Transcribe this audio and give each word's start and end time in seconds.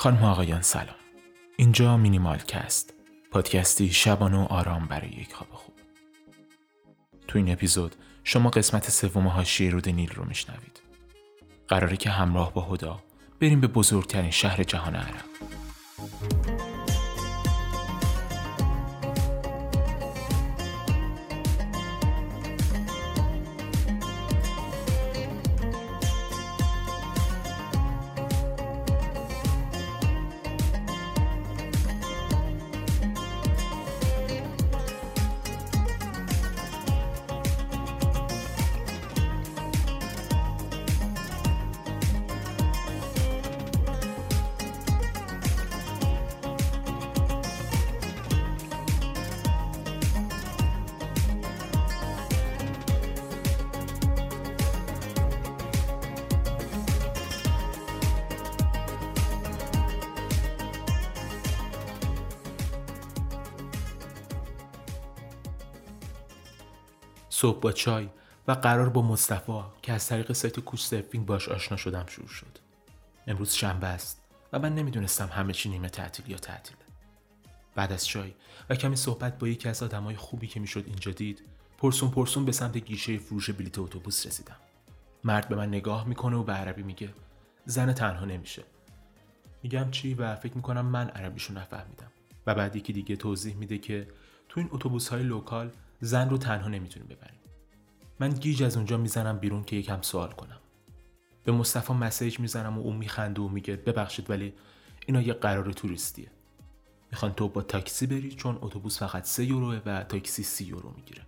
خانم 0.00 0.24
آقایان 0.24 0.62
سلام. 0.62 0.96
اینجا 1.56 1.96
مینیمال 1.96 2.38
کست. 2.38 2.94
پادکستی 3.30 3.90
شبانه 3.90 4.38
و 4.38 4.46
آرام 4.52 4.86
برای 4.86 5.08
یک 5.08 5.34
خواب 5.34 5.48
خوب. 5.52 5.74
تو 7.28 7.38
این 7.38 7.52
اپیزود 7.52 7.94
شما 8.24 8.50
قسمت 8.50 8.90
سوم 8.90 9.26
هاشیه 9.26 9.70
رود 9.70 9.88
نیل 9.88 10.10
رو 10.10 10.24
میشنوید. 10.24 10.80
قراره 11.68 11.96
که 11.96 12.10
همراه 12.10 12.54
با 12.54 12.62
هدا 12.62 13.02
بریم 13.40 13.60
به 13.60 13.66
بزرگترین 13.66 14.30
شهر 14.30 14.62
جهان 14.62 14.96
عرب. 14.96 15.24
صبح 67.40 67.60
با 67.60 67.72
چای 67.72 68.08
و 68.48 68.52
قرار 68.52 68.88
با 68.88 69.02
مصطفی 69.02 69.62
که 69.82 69.92
از 69.92 70.08
طریق 70.08 70.32
سایت 70.32 70.60
کوچ 70.60 70.80
سرفینگ 70.80 71.26
باش 71.26 71.48
آشنا 71.48 71.76
شدم 71.76 72.06
شروع 72.06 72.28
شد. 72.28 72.58
امروز 73.26 73.52
شنبه 73.52 73.86
است 73.86 74.22
و 74.52 74.58
من 74.58 74.74
نمی‌دونستم 74.74 75.26
همه 75.26 75.52
چی 75.52 75.68
نیمه 75.68 75.88
تعطیل 75.88 76.30
یا 76.30 76.36
تعطیله. 76.36 76.80
بعد 77.74 77.92
از 77.92 78.06
چای 78.06 78.32
و 78.70 78.74
کمی 78.74 78.96
صحبت 78.96 79.38
با 79.38 79.48
یکی 79.48 79.68
از 79.68 79.82
آدمای 79.82 80.16
خوبی 80.16 80.46
که 80.46 80.60
می‌شد 80.60 80.84
اینجا 80.86 81.12
دید 81.12 81.42
پرسون 81.78 82.10
پرسون 82.10 82.44
به 82.44 82.52
سمت 82.52 82.76
گیشه 82.76 83.18
فروش 83.18 83.50
بلیت 83.50 83.78
اتوبوس 83.78 84.26
رسیدم. 84.26 84.56
مرد 85.24 85.48
به 85.48 85.56
من 85.56 85.68
نگاه 85.68 86.08
می‌کنه 86.08 86.36
و 86.36 86.42
به 86.42 86.52
عربی 86.52 86.82
میگه 86.82 87.08
زن 87.64 87.92
تنها 87.92 88.24
نمیشه. 88.24 88.62
میگم 89.62 89.90
چی 89.90 90.14
و 90.14 90.36
فکر 90.36 90.54
می‌کنم 90.54 90.86
من 90.86 91.08
عربیشو 91.08 91.52
نفهمیدم. 91.52 92.10
و 92.46 92.54
بعد 92.54 92.76
یکی 92.76 92.92
دیگه 92.92 93.16
توضیح 93.16 93.54
میده 93.56 93.78
که 93.78 94.08
تو 94.48 94.60
این 94.60 94.68
اتوبوس 94.72 95.08
های 95.08 95.22
local 95.22 95.70
زن 96.00 96.30
رو 96.30 96.38
تنها 96.38 96.68
نمی‌تونیم 96.68 97.08
ببریم. 97.08 97.40
من 98.20 98.30
گیج 98.30 98.62
از 98.62 98.76
اونجا 98.76 98.96
می‌زنم 98.96 99.38
بیرون 99.38 99.64
که 99.64 99.76
یکم 99.76 100.02
سوال 100.02 100.30
کنم. 100.32 100.60
به 101.44 101.52
مصطفی 101.52 101.92
message 101.92 102.40
می‌زنم 102.40 102.78
و 102.78 102.82
اون 102.82 102.96
میخنده 102.96 103.42
و 103.42 103.48
میگه 103.48 103.76
ببخشید 103.76 104.30
ولی 104.30 104.54
اینا 105.06 105.20
یه 105.20 105.32
قرار 105.32 105.72
توریستیه. 105.72 106.30
می‌خوان 107.10 107.32
تو 107.32 107.48
با 107.48 107.62
تاکسی 107.62 108.06
بری 108.06 108.30
چون 108.30 108.58
اتوبوس 108.60 108.98
فقط 108.98 109.24
3 109.24 109.44
یوروه 109.44 109.80
و 109.86 110.04
تاکسی 110.04 110.42
30 110.42 110.64
یورو 110.64 110.92
می‌گیره. 110.96 111.22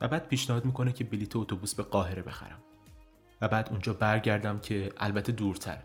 و 0.00 0.08
بعد 0.08 0.28
پیشنهاد 0.28 0.64
می‌کنه 0.64 0.92
که 0.92 1.04
بلیت 1.04 1.36
اتوبوس 1.36 1.74
به 1.74 1.82
قاهره 1.82 2.22
بخرم. 2.22 2.58
و 3.40 3.48
بعد 3.48 3.68
اونجا 3.70 3.92
برگردم 3.92 4.58
که 4.58 4.92
البته 4.96 5.32
دورتر. 5.32 5.82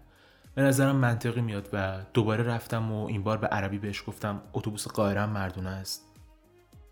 به 0.56 0.62
نظرم 0.62 0.96
منطقی 0.96 1.42
میاد 1.42 1.70
و 1.74 2.06
دوباره 2.14 2.44
رفتم 2.44 2.92
و 2.92 3.06
این 3.06 3.24
بار 3.24 3.38
به 3.38 3.48
عربی 3.48 3.78
بهش 3.78 4.04
گفتم 4.08 4.42
اتوبوس 4.54 4.88
قاهره 4.88 5.26
مردونه 5.26 5.70
است. 5.70 6.15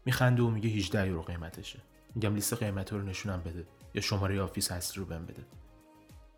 میخنده 0.05 0.43
و 0.43 0.49
میگه 0.49 0.69
18 0.69 1.07
یورو 1.07 1.21
قیمتشه. 1.21 1.79
میگم 2.15 2.35
لیست 2.35 2.53
قیمت 2.53 2.93
رو 2.93 3.01
نشونم 3.01 3.41
بده 3.41 3.65
یا 3.93 4.01
شماره 4.01 4.41
office 4.41 4.71
هست 4.71 4.97
رو 4.97 5.05
بهم 5.05 5.25
بده. 5.25 5.43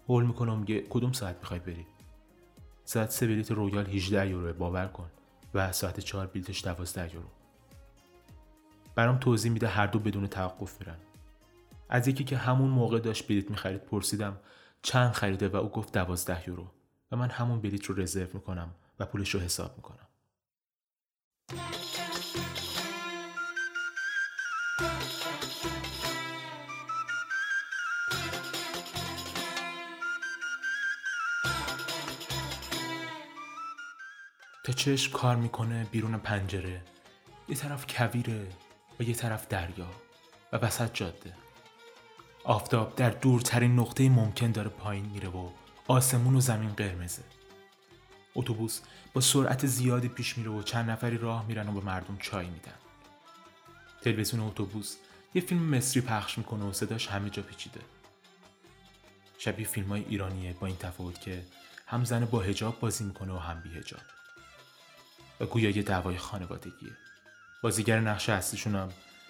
هول 0.07 0.25
می‌کنه 0.25 0.51
و 0.51 0.55
میگه 0.55 0.81
کدوم 0.81 1.11
ساعت 1.11 1.37
می‌خوای 1.37 1.59
بری؟ 1.59 1.85
ساعت 2.85 3.11
سه 3.11 3.27
بلیت 3.27 3.51
Royal 3.51 3.87
18 3.87 4.29
یورو 4.29 4.53
باور 4.53 4.87
کن 4.87 5.11
و 5.53 5.71
ساعت 5.71 5.99
چهار 5.99 6.27
بلیتش 6.27 6.65
12 6.65 7.13
یورو. 7.13 7.27
برام 8.95 9.17
توضیح 9.17 9.51
میده 9.51 9.67
هر 9.67 9.87
دو 9.87 9.99
بدون 9.99 10.27
توقف 10.27 10.79
میرن. 10.79 10.97
از 11.89 12.07
یکی 12.07 12.23
که 12.23 12.37
همون 12.37 12.69
موقع 12.69 12.99
داشت 12.99 13.27
بلیت 13.27 13.49
می‌خرید 13.51 13.81
پرسیدم 13.81 14.37
چند 14.81 15.11
خریده 15.11 15.49
و 15.49 15.55
او 15.55 15.69
گفت 15.69 15.93
12 15.93 16.49
یورو 16.49 16.67
و 17.11 17.15
من 17.15 17.29
همون 17.29 17.61
بلیت 17.61 17.85
رو 17.85 17.95
رزرو 17.95 18.27
می‌کنم 18.33 18.75
و 18.99 19.05
پولش 19.05 19.35
رو 19.35 19.39
حساب 19.39 19.73
می‌کنم. 19.77 20.07
چشم 34.85 35.11
کار 35.11 35.35
می‌کنه 35.35 35.83
بیرون 35.83 36.17
پنجره. 36.17 36.81
یه 37.49 37.55
طرف 37.55 37.85
کویره 37.87 38.47
و 38.99 39.03
یه 39.03 39.13
طرف 39.13 39.47
دریا 39.47 39.87
و 40.53 40.57
وسط 40.57 40.93
جاده. 40.93 41.33
آفتاب 42.43 42.95
در 42.95 43.09
دورترین 43.09 43.79
نقطه 43.79 44.09
ممکن 44.09 44.51
داره 44.51 44.69
پایین 44.69 45.05
میره 45.05 45.29
و 45.29 45.49
آسمون 45.87 46.35
و 46.35 46.41
زمین 46.41 46.69
قرمزه. 46.69 47.23
اتوبوس 48.35 48.81
با 49.13 49.21
سرعت 49.21 49.65
زیادی 49.65 50.07
پیش 50.07 50.37
میره 50.37 50.51
و 50.51 50.61
چند 50.61 50.89
نفری 50.89 51.17
راه 51.17 51.45
میرن 51.45 51.69
و 51.69 51.71
به 51.71 51.85
مردم 51.85 52.17
چای 52.17 52.45
میدن. 52.45 52.79
تلویزیون 54.01 54.43
اتوبوس 54.43 54.95
یه 55.33 55.41
فیلم 55.41 55.75
مصری 55.75 56.01
پخش 56.01 56.37
می‌کنه 56.37 56.65
و 56.65 56.73
صداش 56.73 57.07
همه 57.07 57.29
جا 57.29 57.43
پیچیده. 57.43 57.81
شبیه 59.37 59.67
فیلم 59.67 59.87
های 59.87 60.05
ایرانیه 60.09 60.53
با 60.53 60.67
این 60.67 60.77
تفاوت 60.77 61.21
که 61.21 61.45
هم 61.87 62.05
زن 62.05 62.25
با 62.25 62.41
هجاب 62.41 62.79
بازی 62.79 63.03
می‌کنه 63.03 63.33
و 63.33 63.37
هم 63.37 63.61
بی 63.61 63.69
هجاب 63.69 64.01
و 65.39 65.45
گویا 65.45 65.69
یه 65.69 65.83
دعوای 65.83 66.17
خانوادگیه. 66.17 66.91
بازیگر 67.63 67.99
نقش 67.99 68.29
اصلیشون 68.29 68.75
هم 68.75 68.89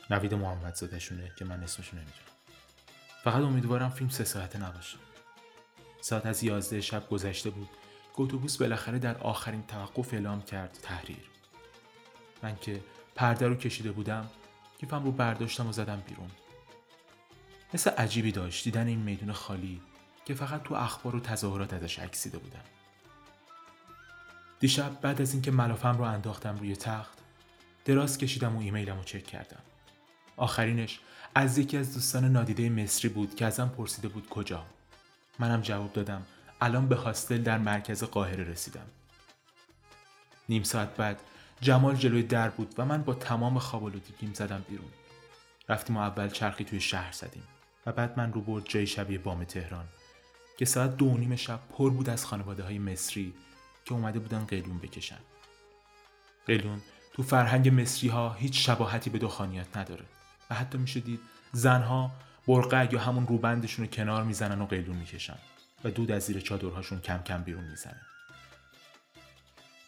نوید 0.09 0.33
محمدزادهشونه 0.33 1.31
که 1.37 1.45
من 1.45 1.63
اسمشون 1.63 1.99
نمی‌دونم. 1.99 2.25
فقط 3.23 3.41
امیدوارم 3.41 3.89
فیلم 3.89 4.09
سه 4.09 4.23
ساعته 4.23 4.59
نباشه. 4.59 4.97
ساعت 6.01 6.25
از 6.25 6.43
یازده 6.43 6.81
شب 6.81 7.09
گذشته 7.09 7.49
بود. 7.49 7.69
که 8.15 8.21
اتوبوس 8.21 8.57
بالاخره 8.57 8.99
در 8.99 9.17
آخرین 9.17 9.63
توقف 9.63 10.13
اعلام 10.13 10.41
کرد 10.41 10.79
تحریر. 10.83 11.29
من 12.43 12.55
که 12.55 12.83
پرده 13.15 13.47
رو 13.47 13.55
کشیده 13.55 13.91
بودم 13.91 14.29
کیفم 14.79 15.03
رو 15.03 15.11
برداشتم 15.11 15.67
و 15.67 15.71
زدم 15.71 16.03
بیرون. 16.07 16.31
مثل 17.73 17.89
عجیبی 17.89 18.31
داشت 18.31 18.63
دیدن 18.63 18.87
این 18.87 18.99
میدون 18.99 19.31
خالی 19.31 19.81
که 20.25 20.33
فقط 20.33 20.63
تو 20.63 20.75
اخبار 20.75 21.15
و 21.15 21.19
تظاهرات 21.19 21.73
ازش 21.73 21.99
عکسیده 21.99 22.37
بودم. 22.37 22.63
دیشب 24.59 25.01
بعد 25.01 25.21
از 25.21 25.33
اینکه 25.33 25.51
ملافم 25.51 25.97
رو 25.97 26.03
انداختم 26.03 26.57
روی 26.57 26.75
تخت 26.75 27.17
دراز 27.85 28.17
کشیدم 28.17 28.55
و 28.55 28.59
ایمیلم 28.59 28.97
رو 28.97 29.03
چک 29.03 29.23
کردم. 29.23 29.59
آخرینش 30.37 30.99
از 31.35 31.57
یکی 31.57 31.77
از 31.77 31.93
دوستان 31.93 32.25
نادیده 32.25 32.69
مصری 32.69 33.09
بود 33.09 33.35
که 33.35 33.45
ازم 33.45 33.71
پرسیده 33.77 34.07
بود 34.07 34.29
کجا. 34.29 34.65
منم 35.39 35.61
جواب 35.61 35.93
دادم 35.93 36.25
الان 36.61 36.87
به 36.87 36.95
هاستل 36.95 37.41
در 37.41 37.57
مرکز 37.57 38.03
قاهره 38.03 38.43
رسیدم. 38.43 38.85
نیم 40.49 40.63
ساعت 40.63 40.95
بعد 40.95 41.21
جمال 41.61 41.95
جلوی 41.95 42.23
در 42.23 42.49
بود 42.49 42.75
و 42.77 42.85
من 42.85 43.03
با 43.03 43.13
تمام 43.13 43.59
خوابالودگیم 43.59 44.33
زدم 44.33 44.65
بیرون. 44.69 44.91
رفتیم 45.69 45.97
و 45.97 45.99
اول 45.99 46.29
چرخی 46.29 46.63
توی 46.63 46.79
شهر 46.81 47.11
زدیم 47.11 47.43
و 47.85 47.91
بعد 47.91 48.19
من 48.19 48.33
رو 48.33 48.41
برد 48.41 48.65
جای 48.65 48.87
شبیه 48.87 49.17
بام 49.17 49.43
تهران 49.43 49.85
که 50.57 50.65
ساعت 50.65 50.97
دو 50.97 51.17
نیم 51.17 51.35
شب 51.35 51.59
پر 51.69 51.89
بود 51.89 52.09
از 52.09 52.25
خانواده 52.25 52.63
های 52.63 52.79
مصری 52.79 53.33
که 53.85 53.93
اومده 53.93 54.19
بودن 54.19 54.45
قلیون 54.45 54.77
بکشن. 54.77 55.19
قلیون 56.47 56.81
تو 57.13 57.23
فرهنگ 57.23 57.81
مصری 57.81 58.09
ها 58.09 58.33
هیچ 58.33 58.65
شباهتی 58.67 59.09
به 59.09 59.19
دخانیات 59.19 59.77
نداره 59.77 60.05
و 60.49 60.55
حتی 60.55 60.77
میشه 60.77 60.99
دید 60.99 61.19
زنها 61.51 62.11
برقه 62.47 62.93
یا 62.93 62.99
همون 62.99 63.27
روبندشون 63.27 63.85
رو 63.85 63.91
کنار 63.91 64.23
می‌زنن 64.23 64.61
و 64.61 64.65
قلیون 64.65 64.95
می‌کشن 64.97 65.37
و 65.83 65.91
دود 65.91 66.11
از 66.11 66.23
زیر 66.23 66.39
چادرهاشون 66.39 66.99
کم 66.99 67.23
کم 67.23 67.43
بیرون 67.43 67.63
می‌زنه 67.63 68.01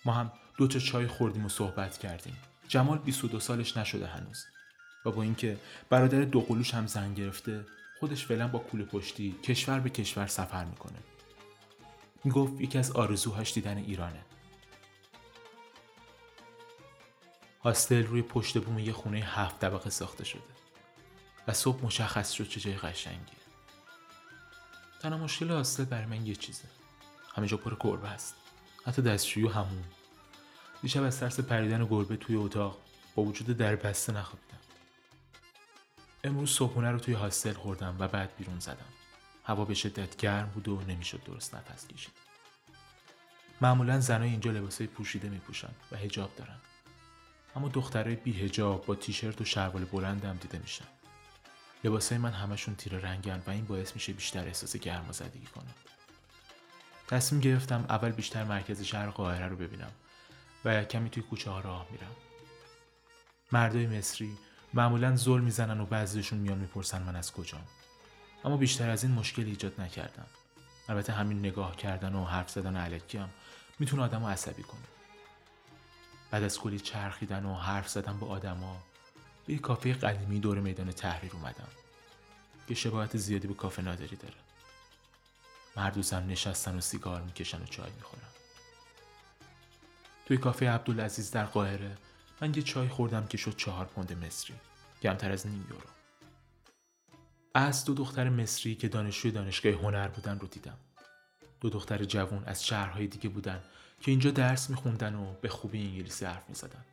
ما 0.05 0.13
هم 0.13 0.31
دو 0.57 0.67
تا 0.67 0.79
چای 0.79 1.07
خوردیم 1.07 1.45
و 1.45 1.49
صحبت 1.49 1.97
کردیم. 1.97 2.37
جمال 2.67 2.97
22 2.97 3.39
سالش 3.39 3.77
نشده 3.77 4.07
هنوز. 4.07 4.45
و 5.05 5.11
با 5.11 5.23
اینکه 5.23 5.57
برادر 5.89 6.21
دو 6.21 6.41
قلوش 6.41 6.73
هم 6.73 6.87
زن 6.87 7.13
گرفته 7.13 7.65
خودش 7.99 8.25
فعلا 8.25 8.47
با 8.47 8.59
کوله 8.59 8.85
پشتی 8.85 9.35
کشور 9.43 9.79
به 9.79 9.89
کشور 9.89 10.27
سفر 10.27 10.65
می‌کنه. 10.65 10.99
می‌گفت 12.23 12.61
یکی 12.61 12.77
از 12.77 12.91
آرزوهاش 12.91 13.53
دیدن 13.53 13.77
ایرانه. 13.77 14.25
هاستل 17.63 18.03
روی 18.03 18.21
پشت 18.21 18.57
بوم 18.57 18.79
یه 18.79 18.93
خونه 18.93 19.17
هفت 19.17 19.59
طبقه 19.59 19.89
ساخته 19.89 20.23
شده 20.23 20.41
و 21.47 21.53
صبح 21.53 21.85
مشخص 21.85 22.31
شد 22.31 22.47
چه 22.47 22.59
جای 22.59 22.75
قشنگیه. 22.77 23.37
تنها 24.99 25.17
مشکل 25.17 25.49
هاستل 25.49 25.85
برای 25.85 26.05
من 26.05 26.25
یه 26.25 26.35
چیزه. 26.35 26.63
همه 27.35 27.47
جا 27.47 27.57
پر 27.57 27.77
گربه 27.79 28.07
است 28.07 28.35
حتی 28.85 29.01
دستشویی 29.01 29.45
و 29.45 29.49
همون. 29.49 29.83
دیشب 30.81 31.03
از 31.03 31.19
ترس 31.19 31.39
پریدن 31.39 31.85
گربه 31.85 32.17
توی 32.17 32.35
اتاق 32.35 32.77
با 33.15 33.23
وجود 33.23 33.57
در 33.57 33.75
بسته 33.75 34.13
نخوابیدم. 34.13 34.57
امروز 36.23 36.51
صبحونه 36.51 36.91
رو 36.91 36.99
توی 36.99 37.13
هاستل 37.13 37.53
خوردم 37.53 37.95
و 37.99 38.07
بعد 38.07 38.35
بیرون 38.37 38.59
زدم. 38.59 38.96
هوا 39.47 39.65
به 39.65 39.73
شدت 39.73 40.17
گرم 40.17 40.49
بود 40.49 40.67
و 40.67 40.81
نمی‌شد 40.81 41.23
درست 41.23 41.55
نفس 41.55 41.87
کشید. 41.87 42.13
معمولا 43.61 43.99
زنای 43.99 44.29
اینجا 44.29 44.51
لباسای 44.51 44.87
پوشیده 44.87 45.29
میپوشن 45.29 45.69
و 45.91 45.97
هجاب 45.97 46.35
دارن. 46.35 46.57
اما 47.55 47.67
دخترای 47.67 48.15
بی 48.15 48.43
هجاب 48.43 48.85
با 48.85 48.95
تیشرت 48.95 49.41
و 49.41 49.45
شلوار 49.45 49.85
بلند 49.85 50.25
هم 50.25 50.37
دیده 50.37 50.59
میشن. 50.59 50.85
لباسای 51.83 52.17
من 52.17 52.31
همشون 52.31 52.75
تیر 52.75 52.97
رنگن 52.97 53.43
و 53.47 53.49
این 53.49 53.65
باعث 53.65 53.93
میشه 53.93 54.13
بیشتر 54.13 54.45
احساس 54.45 54.75
گرما 54.75 55.11
زدگی 55.11 55.45
کنم. 55.45 55.73
تصمیم 57.07 57.41
گرفتم 57.41 57.85
اول 57.89 58.11
بیشتر 58.11 58.43
مرکز 58.43 58.81
شهر 58.81 59.09
قاهره 59.09 59.47
رو 59.47 59.55
ببینم 59.55 59.91
و 60.65 60.83
کمی 60.83 61.09
توی 61.09 61.23
کوچه 61.23 61.51
ها 61.51 61.59
راه 61.59 61.87
میرم. 61.91 62.15
مردای 63.51 63.87
مصری 63.87 64.37
معمولا 64.73 65.15
زل 65.15 65.41
می‌زنن 65.41 65.79
و 65.79 65.85
بعضیشون 65.85 66.39
میان 66.39 66.57
می‌پرسن 66.57 67.03
من 67.03 67.15
از 67.15 67.31
کجام. 67.31 67.63
اما 68.47 68.57
بیشتر 68.57 68.89
از 68.89 69.03
این 69.03 69.13
مشکلی 69.13 69.49
ایجاد 69.49 69.81
نکردم. 69.81 70.25
البته 70.89 71.13
همین 71.13 71.39
نگاه 71.39 71.75
کردن 71.75 72.15
و 72.15 72.25
حرف 72.25 72.49
زدن 72.49 72.75
علکی 72.75 73.17
هم 73.17 73.29
می‌تونه 73.79 74.03
آدم 74.03 74.19
رو 74.19 74.27
عصبی 74.27 74.63
کنه. 74.63 74.81
بعد 76.31 76.43
از 76.43 76.59
کلی 76.59 76.79
چرخیدن 76.79 77.45
و 77.45 77.55
حرف 77.55 77.89
زدن 77.89 78.19
با 78.19 78.27
آدما 78.27 78.83
به 79.45 79.53
یه 79.53 79.59
کافه 79.59 79.93
قدیمی 79.93 80.39
دور 80.39 80.59
میدان 80.59 80.91
تحریر 80.91 81.31
اومدم 81.33 81.67
که 82.67 82.75
شباهت 82.75 83.17
زیادی 83.17 83.47
به 83.47 83.53
کافه 83.53 83.81
نادری 83.81 84.15
داره. 84.15 84.35
مرد 85.77 85.97
و 85.97 86.01
زن 86.01 86.27
نشستن 86.27 86.77
و 86.77 86.81
سیگار 86.81 87.21
می‌کشن 87.21 87.61
و 87.61 87.65
چای 87.65 87.91
می‌خورن. 87.91 88.29
توی 90.25 90.37
کافه 90.37 90.69
عبدالعزیز 90.69 91.31
در 91.31 91.45
قاهره 91.45 91.97
من 92.41 92.53
یه 92.53 92.61
چای 92.61 92.87
خوردم 92.87 93.27
که 93.27 93.37
شد 93.37 93.55
چهار 93.55 93.85
پوند 93.85 94.25
مصری 94.25 94.55
کمتر 95.01 95.31
از 95.31 95.47
نیم 95.47 95.67
یورو. 95.69 95.96
از 97.57 97.85
دو 97.85 97.93
دختر 97.93 98.29
مصری 98.29 98.75
که 98.75 98.87
دانشجوی 98.87 99.31
دانشگاه 99.31 99.73
هنر 99.73 100.07
بودن 100.07 100.39
رو 100.39 100.47
دیدم. 100.47 100.77
دو 101.61 101.69
دختر 101.69 102.03
جوان 102.03 102.43
از 102.45 102.65
شهرهای 102.65 103.07
دیگه 103.07 103.29
بودن 103.29 103.61
که 104.01 104.11
اینجا 104.11 104.31
درس 104.31 104.69
میخوندن 104.69 105.15
و 105.15 105.33
به 105.41 105.49
خوبی 105.49 105.81
انگلیسی 105.81 106.25
حرف 106.25 106.49
می‌زدن. 106.49 106.85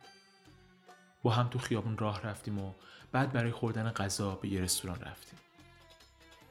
با 1.23 1.31
هم 1.31 1.47
تو 1.47 1.59
خیابون 1.59 1.97
راه 1.97 2.21
رفتیم 2.21 2.59
و 2.59 2.73
بعد 3.11 3.31
برای 3.31 3.51
خوردن 3.51 3.91
غذا 3.91 4.35
به 4.35 4.47
یه 4.47 4.61
رستوران 4.61 4.99
رفتیم. 5.01 5.39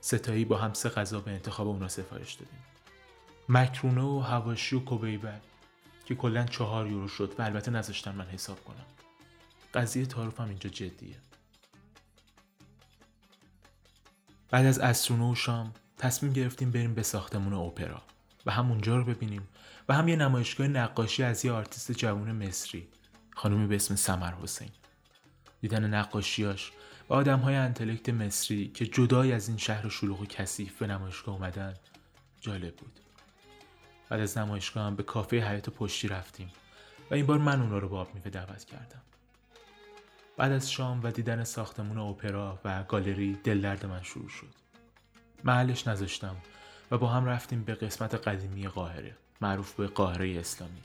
ستایی 0.01 0.45
با 0.45 0.59
هم 0.59 0.73
سه 0.73 0.89
غذا 0.89 1.21
به 1.21 1.31
انتخاب 1.31 1.69
اونا 1.69 1.89
سفارش 1.89 2.33
دادیم. 2.33 2.63
مکرونه 3.49 4.03
و 4.03 4.19
هواشی 4.19 4.77
و 4.77 4.81
کوبیبر 4.81 5.41
که 6.07 6.15
کلا 6.15 6.45
چهار 6.45 6.87
یورو 6.87 7.09
شد 7.09 7.35
و 7.39 7.43
البته 7.43 7.71
نذاشتن 7.71 8.15
من 8.15 8.27
حساب 8.27 8.65
کنم. 8.65 8.87
قضیه 9.75 10.07
تعارفم 10.07 10.49
اینجا 10.49 10.71
جدیه. 10.71 11.17
بعد 14.51 14.67
از 14.67 14.79
استرونو 14.79 15.33
و 15.33 15.35
شام 15.35 15.73
تصمیم 15.99 16.33
گرفتیم 16.33 16.71
بریم 16.71 16.95
به 16.95 17.03
ساختمون 17.03 17.53
اوپرا 17.53 18.03
و 18.47 18.51
هم 18.51 18.71
اونجا 18.71 18.97
رو 18.97 19.05
ببینیم 19.05 19.49
و 19.89 19.95
هم 19.95 20.09
یه 20.09 20.17
نمایشگاه 20.17 20.67
نقاشی 20.67 21.23
از 21.23 21.45
یه 21.45 21.53
آرتیست 21.53 21.93
جوان 21.93 22.47
مصری 22.47 22.89
خانومی 23.35 23.67
به 23.67 23.77
اسم 23.77 23.97
سمر 23.97 24.33
حسین. 24.43 24.71
دیدن 25.61 25.95
نقاشیاش 25.95 26.73
و 27.09 27.15
آدم 27.15 27.39
های 27.39 27.55
انتلکت 27.55 28.09
مصری 28.09 28.69
که 28.69 28.87
جدای 28.87 29.33
از 29.33 29.49
این 29.49 29.57
شهر 29.57 29.89
شلوغ 29.89 30.21
و 30.21 30.27
کثیف 30.27 30.79
به 30.79 30.87
نمایشگاه 30.87 31.35
اومدن 31.35 31.75
جالب 32.41 32.77
بود. 32.77 33.01
بعد 34.09 34.21
از 34.21 34.39
نمایشگاه 34.39 34.85
هم 34.85 34.97
به 34.97 35.03
کافه 35.03 35.37
حیات 35.37 35.71
پشتی 35.71 36.09
رفتیم 36.09 36.51
و 37.11 37.15
این 37.15 37.27
بار 37.27 37.39
من 37.39 37.61
اونا 37.61 37.79
رو 37.79 37.89
به 37.89 37.97
آب 37.97 38.15
میوه 38.15 38.31
دعوت 38.31 38.65
کردم. 38.65 39.03
بعد 40.37 40.53
از 40.53 40.71
شام 40.73 41.01
و 41.03 41.11
دیدن 41.11 41.45
ساختمون 41.45 41.99
اپرا 41.99 42.59
و 42.65 42.83
گالری 42.83 43.39
دل 43.45 43.61
درد 43.61 43.87
من 43.87 44.03
شروع 44.03 44.29
شد. 44.29 44.55
محلش 45.45 45.89
نذاشتم 45.89 46.37
و 46.91 46.99
با 46.99 47.07
هم 47.07 47.25
رفتیم 47.25 47.65
به 47.65 47.75
قسمت 47.75 48.15
قدیمی 48.15 48.69
قاهره 48.69 49.17
معروف 49.41 49.73
به 49.73 49.87
قاهره 49.87 50.41
اسلامی 50.41 50.81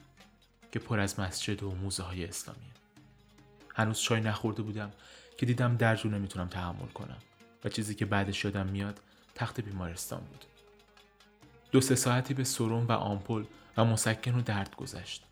که 0.71 0.79
پر 0.79 0.99
از 0.99 1.19
مسجد 1.19 1.63
و 1.63 1.71
موزه 1.71 2.03
های 2.03 2.25
اسلامیه 2.25 2.71
هنوز 3.75 3.99
چای 3.99 4.21
نخورده 4.21 4.61
بودم 4.61 4.91
که 5.37 5.45
دیدم 5.45 5.77
درج 5.77 6.01
رو 6.01 6.09
نمی‌تونم 6.09 6.47
تحمل 6.47 6.87
کنم 6.87 7.17
و 7.63 7.69
چیزی 7.69 7.95
که 7.95 8.05
بعدش 8.05 8.45
یادم 8.45 8.67
میاد 8.67 8.99
تخت 9.35 9.61
بیمارستان 9.61 10.19
بود. 10.19 10.45
دو 11.71 11.81
سه 11.81 11.95
ساعتی 11.95 12.33
به 12.33 12.43
سرم 12.43 12.87
و 12.87 12.91
آمپول 12.91 13.45
و 13.77 13.85
مسکن 13.85 14.35
و 14.35 14.41
درد 14.41 14.75
گذشت. 14.75 15.25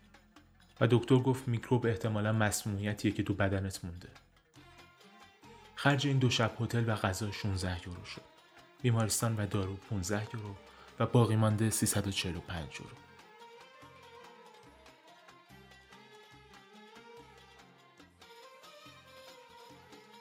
و 0.80 0.86
دکتر 0.90 1.16
گفت 1.16 1.48
میکروب 1.48 1.86
احتمالا 1.86 2.32
مسمومیتیه 2.32 3.12
که 3.12 3.22
تو 3.22 3.34
بدنت 3.34 3.84
مونده. 3.84 4.08
خرج 5.74 6.06
این 6.06 6.18
دو 6.18 6.30
شب 6.30 6.52
هتل 6.60 6.84
و 6.88 6.94
غذا 6.94 7.30
16 7.30 7.88
یورو 7.88 8.04
شد. 8.04 8.22
بیمارستان 8.82 9.36
و 9.36 9.46
دارو 9.46 9.76
15 9.76 10.22
یورو 10.34 10.54
و 10.98 11.06
باقی 11.06 11.36
مانده 11.36 11.70
345 11.70 12.80
یورو. 12.80 12.96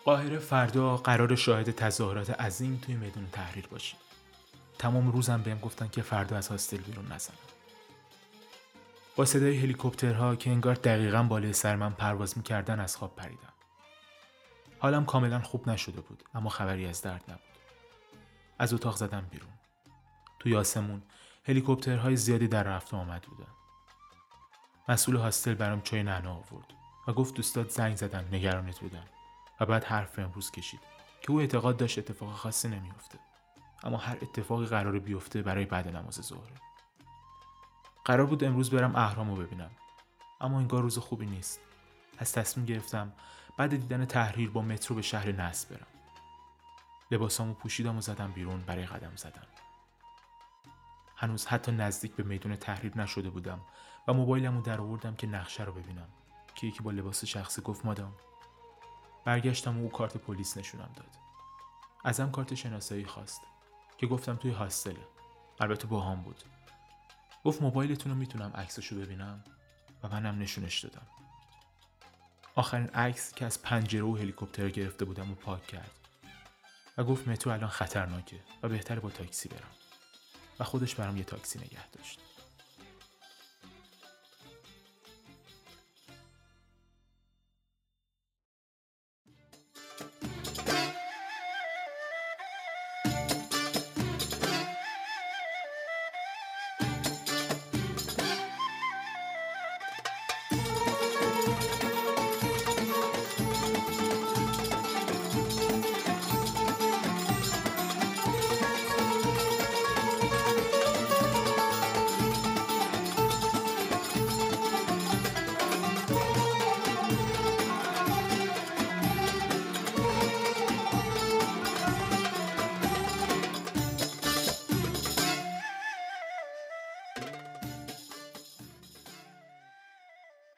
قاهره 0.06 0.39
فردا 0.39 0.98
قرار 0.98 1.36
شاهد 1.36 1.71
تظاهرات 1.71 2.30
عظیم 2.30 2.81
توی 2.86 2.95
میدون 2.95 3.27
تحریر 3.31 3.68
باشیم 3.68 4.00
تمام 4.80 5.12
روزم 5.12 5.42
بهم 5.42 5.59
گفتن 5.59 5.88
که 5.88 6.01
فردا 6.01 6.38
از 6.38 6.48
هاستل 6.48 6.77
بیرون 6.77 7.06
نزنم. 7.12 7.56
با 9.18 9.25
صدای 9.25 9.58
هلیکوپترها 9.58 10.36
که 10.36 10.50
انگار 10.50 10.75
دقیقا 10.75 11.24
بالای 11.24 11.54
سر 11.54 11.75
من 11.75 11.90
پرواز 11.90 12.38
می‌کردن 12.38 12.80
از 12.80 12.96
خواب 12.98 13.16
پریدم. 13.16 13.54
حالم 14.80 15.06
کاملا 15.06 15.40
خوب 15.40 15.69
نشده 15.69 16.02
بود 16.02 16.24
اما 16.34 16.50
خبری 16.50 16.86
از 16.86 17.02
درد 17.02 17.24
نبود. 17.28 17.42
از 18.60 18.74
اتاق 18.74 18.96
زدم 18.96 19.28
بیرون. 19.31 19.50
توی 20.40 20.56
آسمون 20.56 21.02
هلیکوپترهای 21.44 22.16
زیادی 22.16 22.48
در 22.48 22.64
رفت 22.64 22.94
آمد 22.94 23.22
بودن. 23.22 23.52
مسئول 24.90 25.16
هاستل 25.16 25.54
برام 25.54 25.81
چای 25.81 26.04
نعنا 26.04 26.34
آورد 26.34 26.74
و 27.08 27.14
گفت 27.14 27.34
دوستات 27.34 27.69
زنگ 27.69 27.96
زدن 27.96 28.28
نگرانت 28.31 28.80
بودن 28.80 29.04
و 29.60 29.66
بعد 29.66 29.84
حرف 29.84 30.19
امروز 30.19 30.52
کشید 30.52 30.81
که 31.22 31.31
او 31.31 31.40
اعتقاد 31.40 31.78
داشت 31.78 32.00
اتفاق 32.00 32.34
خاصی 32.34 32.68
نمیافته. 32.68 33.19
اما 33.84 33.98
هر 33.98 34.18
اتفاقی 34.22 34.66
قرار 34.66 35.00
بیفته 35.00 35.42
برای 35.42 35.66
بعد 35.66 35.96
نماز 35.96 36.16
ظهر 36.16 36.67
قرار 38.07 38.26
بود 38.26 38.44
امروز 38.44 38.69
برم 38.69 38.95
اهرامو 38.95 39.35
ببینم. 39.35 39.71
اما 40.42 40.59
انگار 40.59 40.81
روز 40.81 40.97
خوبی 40.97 41.26
نیست. 41.26 41.59
از 42.18 42.33
تصمیم 42.33 42.66
گرفتم 42.66 43.14
بعد 43.57 43.69
دیدن 43.69 44.06
تحریر 44.06 44.49
با 44.49 44.61
مترو 44.61 44.95
به 44.95 45.02
شهر 45.02 45.31
نس 45.31 45.66
برم. 45.66 45.87
لباسامو 47.11 47.54
پوشیدم 47.54 47.97
و 47.97 48.02
زدم 48.02 48.31
بیرون 48.31 48.61
برای 48.61 48.85
قدم 48.85 49.16
زدن. 49.16 49.47
هنوز 51.16 51.45
حتی 51.45 51.71
نزدیک 51.71 52.16
به 52.16 52.23
میدون 52.23 52.56
تحریر 52.56 52.97
نشده 52.97 53.30
بودم 53.30 53.59
و 54.07 54.14
موبایلمو 54.14 54.61
در 54.61 54.81
آوردم 54.81 55.16
که 55.16 55.28
نقشه 55.28 55.64
رو 55.64 55.73
ببینم. 55.73 56.07
که 56.56 56.68
یکی 56.68 56.83
با 56.83 56.92
لباس 56.92 57.26
شخصی 57.26 57.61
گفت 57.61 57.85
مادام. 57.85 58.14
برگشتم 59.26 59.80
و 59.80 59.83
او 59.83 59.90
کارت 59.90 60.18
پلیس 60.18 60.57
نشونم 60.57 60.90
داد. 60.95 61.16
ازم 62.04 62.31
کارت 62.31 62.56
شناسایی 62.56 63.06
خواست 63.06 63.42
که 63.97 64.07
گفتم 64.07 64.35
توی 64.35 64.52
هاستله. 64.52 65.07
البته 65.59 65.87
با 65.87 66.02
هم 66.02 66.21
بود. 66.21 66.44
گفت 67.44 67.62
موبایلتون 67.62 68.12
رو 68.12 68.18
می‌تونم 68.18 68.52
عکسشو 68.56 68.96
ببینم 68.96 69.44
و 70.04 70.08
منم 70.08 70.40
نشونش 70.40 70.80
دادم. 70.80 71.08
آخرین 72.56 72.88
عکس 72.88 73.34
که 73.34 73.46
از 73.46 73.62
پنجره 73.62 74.04
و 74.04 74.16
هلیکوپتر 74.16 74.70
گرفته 74.70 75.06
بودم 75.06 75.32
و 75.32 75.36
پاک 75.36 75.68
کرد. 75.68 75.92
و 76.98 77.04
گفت 77.04 77.28
مترو 77.28 77.54
الان 77.54 77.70
خطرناکه 77.70 78.40
و 78.64 78.70
بهتره 78.70 79.00
با 79.00 79.10
تاکسی 79.10 79.50
برم. 79.50 79.72
و 80.60 80.64
خودش 80.64 80.96
برام 80.96 81.18
یه 81.18 81.24
تاکسی 81.24 81.60
نگه 81.60 81.88
داشت. 81.88 82.20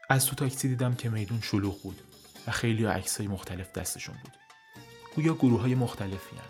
از 0.10 0.26
تو 0.26 0.36
تاکسی 0.36 0.68
دیدم 0.68 0.96
که 0.96 1.10
میدون 1.10 1.42
شلوغ 1.42 1.82
بود 1.82 2.02
و 2.48 2.52
خیلی 2.52 2.86
عکسای 2.86 3.28
مختلف 3.28 3.72
دستشون 3.72 4.16
بود 4.24 4.34
گویا 5.16 5.34
گروه 5.34 5.62
های 5.62 5.76
مختلفی 5.76 6.36
هن. 6.36 6.44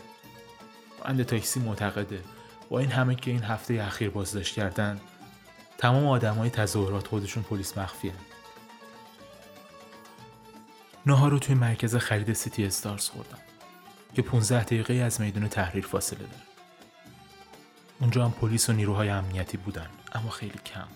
اند 1.05 1.23
تاکسی 1.23 1.59
معتقده 1.59 2.23
با 2.69 2.79
این 2.79 2.91
همه 2.91 3.15
که 3.15 3.31
این 3.31 3.43
هفته 3.43 3.73
اخیر 3.73 4.09
بازداشت 4.09 4.55
کردن 4.55 4.99
تمام 5.77 6.07
آدم 6.07 6.35
های 6.35 6.49
تظاهرات 6.49 7.07
خودشون 7.07 7.43
پلیس 7.43 7.77
مخفی 7.77 8.09
هن. 8.09 8.15
نهار 11.05 11.31
رو 11.31 11.39
توی 11.39 11.55
مرکز 11.55 11.95
خرید 11.95 12.33
سیتی 12.33 12.65
استارز 12.65 13.09
خوردم 13.09 13.37
که 14.13 14.21
15 14.21 14.63
دقیقه 14.63 14.93
از 14.93 15.21
میدون 15.21 15.47
تحریر 15.47 15.85
فاصله 15.85 16.19
داره 16.19 16.43
اونجا 18.01 18.25
هم 18.25 18.31
پلیس 18.31 18.69
و 18.69 18.73
نیروهای 18.73 19.09
امنیتی 19.09 19.57
بودن 19.57 19.87
اما 20.13 20.29
خیلی 20.29 20.59
کم 20.65 20.87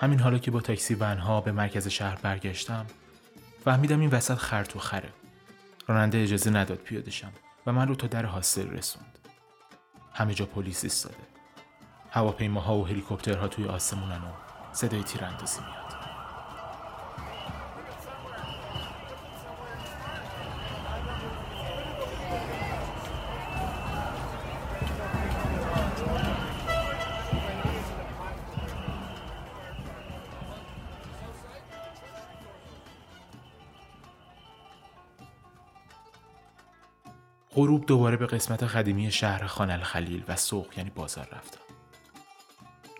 همین 0.00 0.20
حالا 0.20 0.38
که 0.38 0.50
با 0.50 0.60
تاکسی 0.60 0.94
ونها 0.94 1.40
به 1.40 1.52
مرکز 1.52 1.88
شهر 1.88 2.18
برگشتم 2.22 2.86
فهمیدم 3.64 4.00
این 4.00 4.10
وسط 4.10 4.34
خر 4.34 4.64
تو 4.64 4.78
خره. 4.78 5.08
راننده 5.86 6.22
اجازه 6.22 6.50
نداد 6.50 6.78
پیاده 6.78 7.10
شم 7.10 7.32
و 7.66 7.72
من 7.72 7.88
رو 7.88 7.94
تا 7.94 8.06
در 8.06 8.24
هاستل 8.24 8.70
رسوند. 8.70 9.18
همه 10.12 10.34
جا 10.34 10.46
پلیس 10.46 10.84
ایستاده. 10.84 11.16
هواپیماها 12.10 12.78
و 12.78 12.86
هلیکوپترها 12.86 13.48
توی 13.48 13.64
آسمونن 13.64 14.16
و 14.16 14.32
صدای 14.72 15.02
تیراندازی 15.02 15.60
میاد. 15.60 15.79
غروب 37.54 37.86
دوباره 37.86 38.16
به 38.16 38.26
قسمت 38.26 38.62
قدیمی 38.62 39.12
شهر 39.12 39.46
خانل 39.46 39.80
خلیل 39.80 40.24
و 40.28 40.36
سوق 40.36 40.78
یعنی 40.78 40.90
بازار 40.90 41.28
رفتم. 41.32 41.60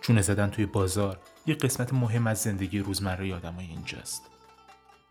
چونه 0.01 0.21
زدن 0.21 0.49
توی 0.49 0.65
بازار 0.65 1.19
یه 1.45 1.55
قسمت 1.55 1.93
مهم 1.93 2.27
از 2.27 2.41
زندگی 2.41 2.79
روزمره 2.79 3.35
آدمای 3.35 3.65
اینجاست. 3.65 4.29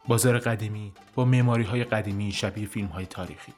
بازار 0.08 0.38
قدیمی 0.38 0.92
با 1.14 1.24
معماری 1.24 1.64
های 1.64 1.84
قدیمی 1.84 2.32
شبیه 2.32 2.66
فیلم 2.66 2.88
های 2.88 3.06
تاریخی. 3.06 3.52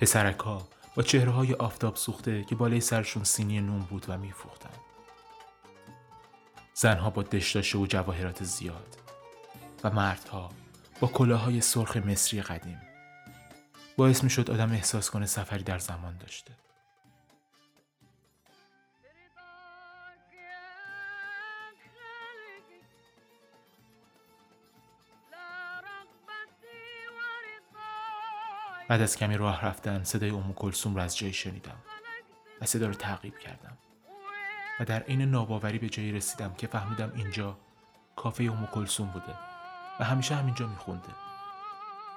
پسرک 0.00 0.38
ها 0.38 0.68
با 0.94 1.02
چهره 1.02 1.30
های 1.30 1.54
آفتاب 1.54 1.96
سوخته 1.96 2.44
که 2.44 2.54
بالای 2.54 2.80
سرشون 2.80 3.24
سینی 3.24 3.60
نون 3.60 3.80
بود 3.80 4.06
و 4.08 4.18
میفروختن. 4.18 4.70
زنها 6.74 7.10
با 7.10 7.22
دشتاشه 7.22 7.78
و 7.78 7.86
جواهرات 7.86 8.44
زیاد 8.44 8.96
و 9.84 9.90
مردها 9.90 10.48
با 11.00 11.08
کلاهای 11.08 11.60
سرخ 11.60 11.96
مصری 11.96 12.42
قدیم. 12.42 12.89
باعث 14.00 14.24
می 14.24 14.30
شد 14.30 14.50
آدم 14.50 14.72
احساس 14.72 15.10
کنه 15.10 15.26
سفری 15.26 15.62
در 15.62 15.78
زمان 15.78 16.16
داشته. 16.16 16.52
بعد 28.88 29.00
از 29.00 29.16
کمی 29.16 29.36
راه 29.36 29.66
رفتن 29.66 30.04
صدای 30.04 30.30
امو 30.30 30.52
کلسوم 30.52 30.94
رو 30.94 31.02
از 31.02 31.16
جایی 31.16 31.32
شنیدم 31.32 31.76
و 32.60 32.66
صدا 32.66 32.86
رو 32.86 32.94
تعقیب 32.94 33.38
کردم 33.38 33.78
و 34.80 34.84
در 34.84 35.02
عین 35.02 35.22
ناباوری 35.22 35.78
به 35.78 35.88
جایی 35.88 36.12
رسیدم 36.12 36.54
که 36.54 36.66
فهمیدم 36.66 37.12
اینجا 37.16 37.58
کافه 38.16 38.44
امو 38.44 38.66
کلسوم 38.66 39.06
بوده 39.06 39.34
و 40.00 40.04
همیشه 40.04 40.34
همینجا 40.34 40.66
میخونده 40.66 41.29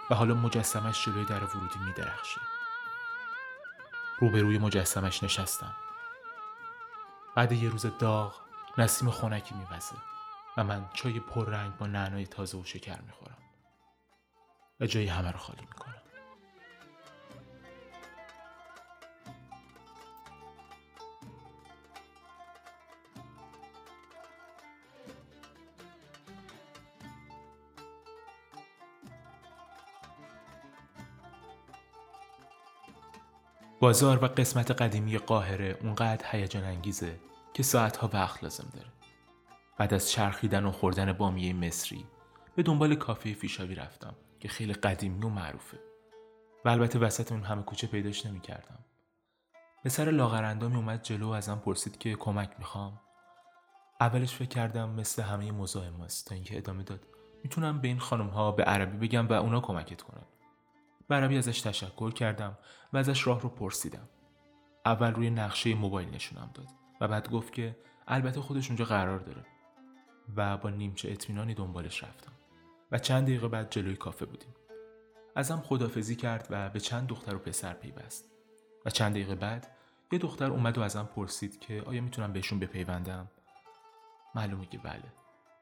و 0.10 0.16
حالا 0.16 0.34
مجسمش 0.34 1.06
جلوی 1.06 1.26
در 1.26 1.44
ورودی 1.44 1.80
میدرخشه 1.80 2.42
روبروی 4.20 4.58
مجسمش 4.58 5.24
نشستم. 5.24 5.76
بعد 7.36 7.52
یه 7.52 7.70
روز 7.70 7.86
داغ 8.00 8.36
نسیم 8.78 9.10
خونکی 9.10 9.56
میوزه 9.56 9.96
و 10.58 10.64
من 10.64 10.90
چای 10.94 11.20
پررنگ 11.20 11.78
با 11.78 11.88
نعنای 11.88 12.28
تازه 12.28 12.58
و 12.58 12.64
شکر 12.64 13.02
می‌خورم. 13.02 13.38
و 14.80 14.86
جای 14.86 15.08
همه 15.08 15.32
رو 15.32 15.40
خالی 15.40 15.68
بازار 33.84 34.24
و 34.24 34.28
قسمت 34.28 34.72
قدیمی 34.72 35.18
قاهره 35.18 35.78
اونقدر 35.82 36.26
هیجان 36.32 36.64
انگیزه 36.64 37.20
که 37.54 37.64
ساعتها 37.64 38.10
وقت 38.14 38.44
لازم 38.44 38.68
داره. 38.74 38.88
بعد 39.78 39.94
از 39.94 40.12
چرخیدن 40.12 40.66
و 40.66 40.72
خوردن 40.72 41.14
بامیه 41.14 41.54
مصری 41.54 42.06
به 42.56 42.64
دنبال 42.64 42.96
کافه 42.96 43.34
فیشاوی 43.34 43.76
رفتم 43.76 44.16
که 44.40 44.48
خیلی 44.48 44.74
قدیمی 44.74 45.26
و 45.26 45.30
معروفه. 45.30 45.80
و 46.66 46.70
البته 46.70 47.00
وسط 47.00 47.32
اون 47.32 47.44
همه 47.44 47.64
کوچه 47.64 47.88
پیداش 47.88 48.26
نمی 48.26 48.40
کردم. 48.40 48.80
سر 49.88 50.12
لاغرندامی 50.12 50.76
اومد 50.76 51.04
جلو 51.04 51.30
و 51.30 51.32
ازم 51.32 51.62
پرسید 51.66 51.98
که 51.98 52.16
کمک 52.16 52.50
می‌خوام. 52.60 53.02
اولش 54.02 54.36
فکر 54.36 54.50
کردم 54.50 54.90
مثل 54.90 55.22
همه 55.22 55.52
مزاحم 55.52 56.02
است 56.02 56.28
تا 56.28 56.36
اینکه 56.36 56.58
ادامه 56.58 56.84
داد. 56.84 57.08
می‌تونم 57.44 57.82
به 57.82 57.88
این 57.88 58.00
خانم 58.00 58.28
ها 58.28 58.52
به 58.52 58.64
عربی 58.64 59.08
بگم 59.08 59.28
و 59.28 59.34
اونا 59.34 59.60
کمکت 59.60 60.02
کنن. 60.02 60.26
برابی 61.14 61.38
ازش 61.38 61.62
تشکر 61.62 62.12
کردم 62.12 62.58
و 62.94 62.98
ازش 62.98 63.28
راه 63.28 63.42
رو 63.42 63.50
پرسیدم. 63.50 64.10
اول 64.86 65.14
روی 65.14 65.30
نقشه 65.30 65.76
موبایل 65.76 66.10
نشونم 66.10 66.50
داد 66.54 66.68
و 67.02 67.08
بعد 67.08 67.30
گفت 67.30 67.54
که 67.54 67.78
البته 68.08 68.42
خودش 68.42 68.68
اونجا 68.68 68.86
قرار 68.86 69.20
داره 69.20 69.46
و 70.36 70.58
با 70.58 70.70
نیمچه 70.70 71.12
اطمینانی 71.12 71.54
دنبالش 71.54 72.04
رفتم 72.04 72.32
و 72.92 73.00
چند 73.00 73.24
دقیقه 73.24 73.48
بعد 73.48 73.72
جلوی 73.72 73.96
کافه 73.96 74.26
بودیم. 74.26 74.56
ازم 75.36 75.62
خدافزی 75.66 76.16
کرد 76.16 76.48
و 76.50 76.70
به 76.70 76.80
چند 76.80 77.08
دختر 77.08 77.36
و 77.36 77.40
پسر 77.40 77.74
پیوست 77.74 78.32
و 78.86 78.90
چند 78.90 79.12
دقیقه 79.12 79.36
بعد 79.36 79.68
یه 80.12 80.20
دختر 80.20 80.52
اومد 80.52 80.78
و 80.78 80.82
ازم 80.82 81.10
پرسید 81.16 81.60
که 81.60 81.82
آیا 81.86 82.02
می‌تونم 82.02 82.34
بهشون 82.34 82.60
بپیوندم؟ 82.60 83.32
معلومه 84.36 84.66
که 84.66 84.78
بله. 84.78 85.14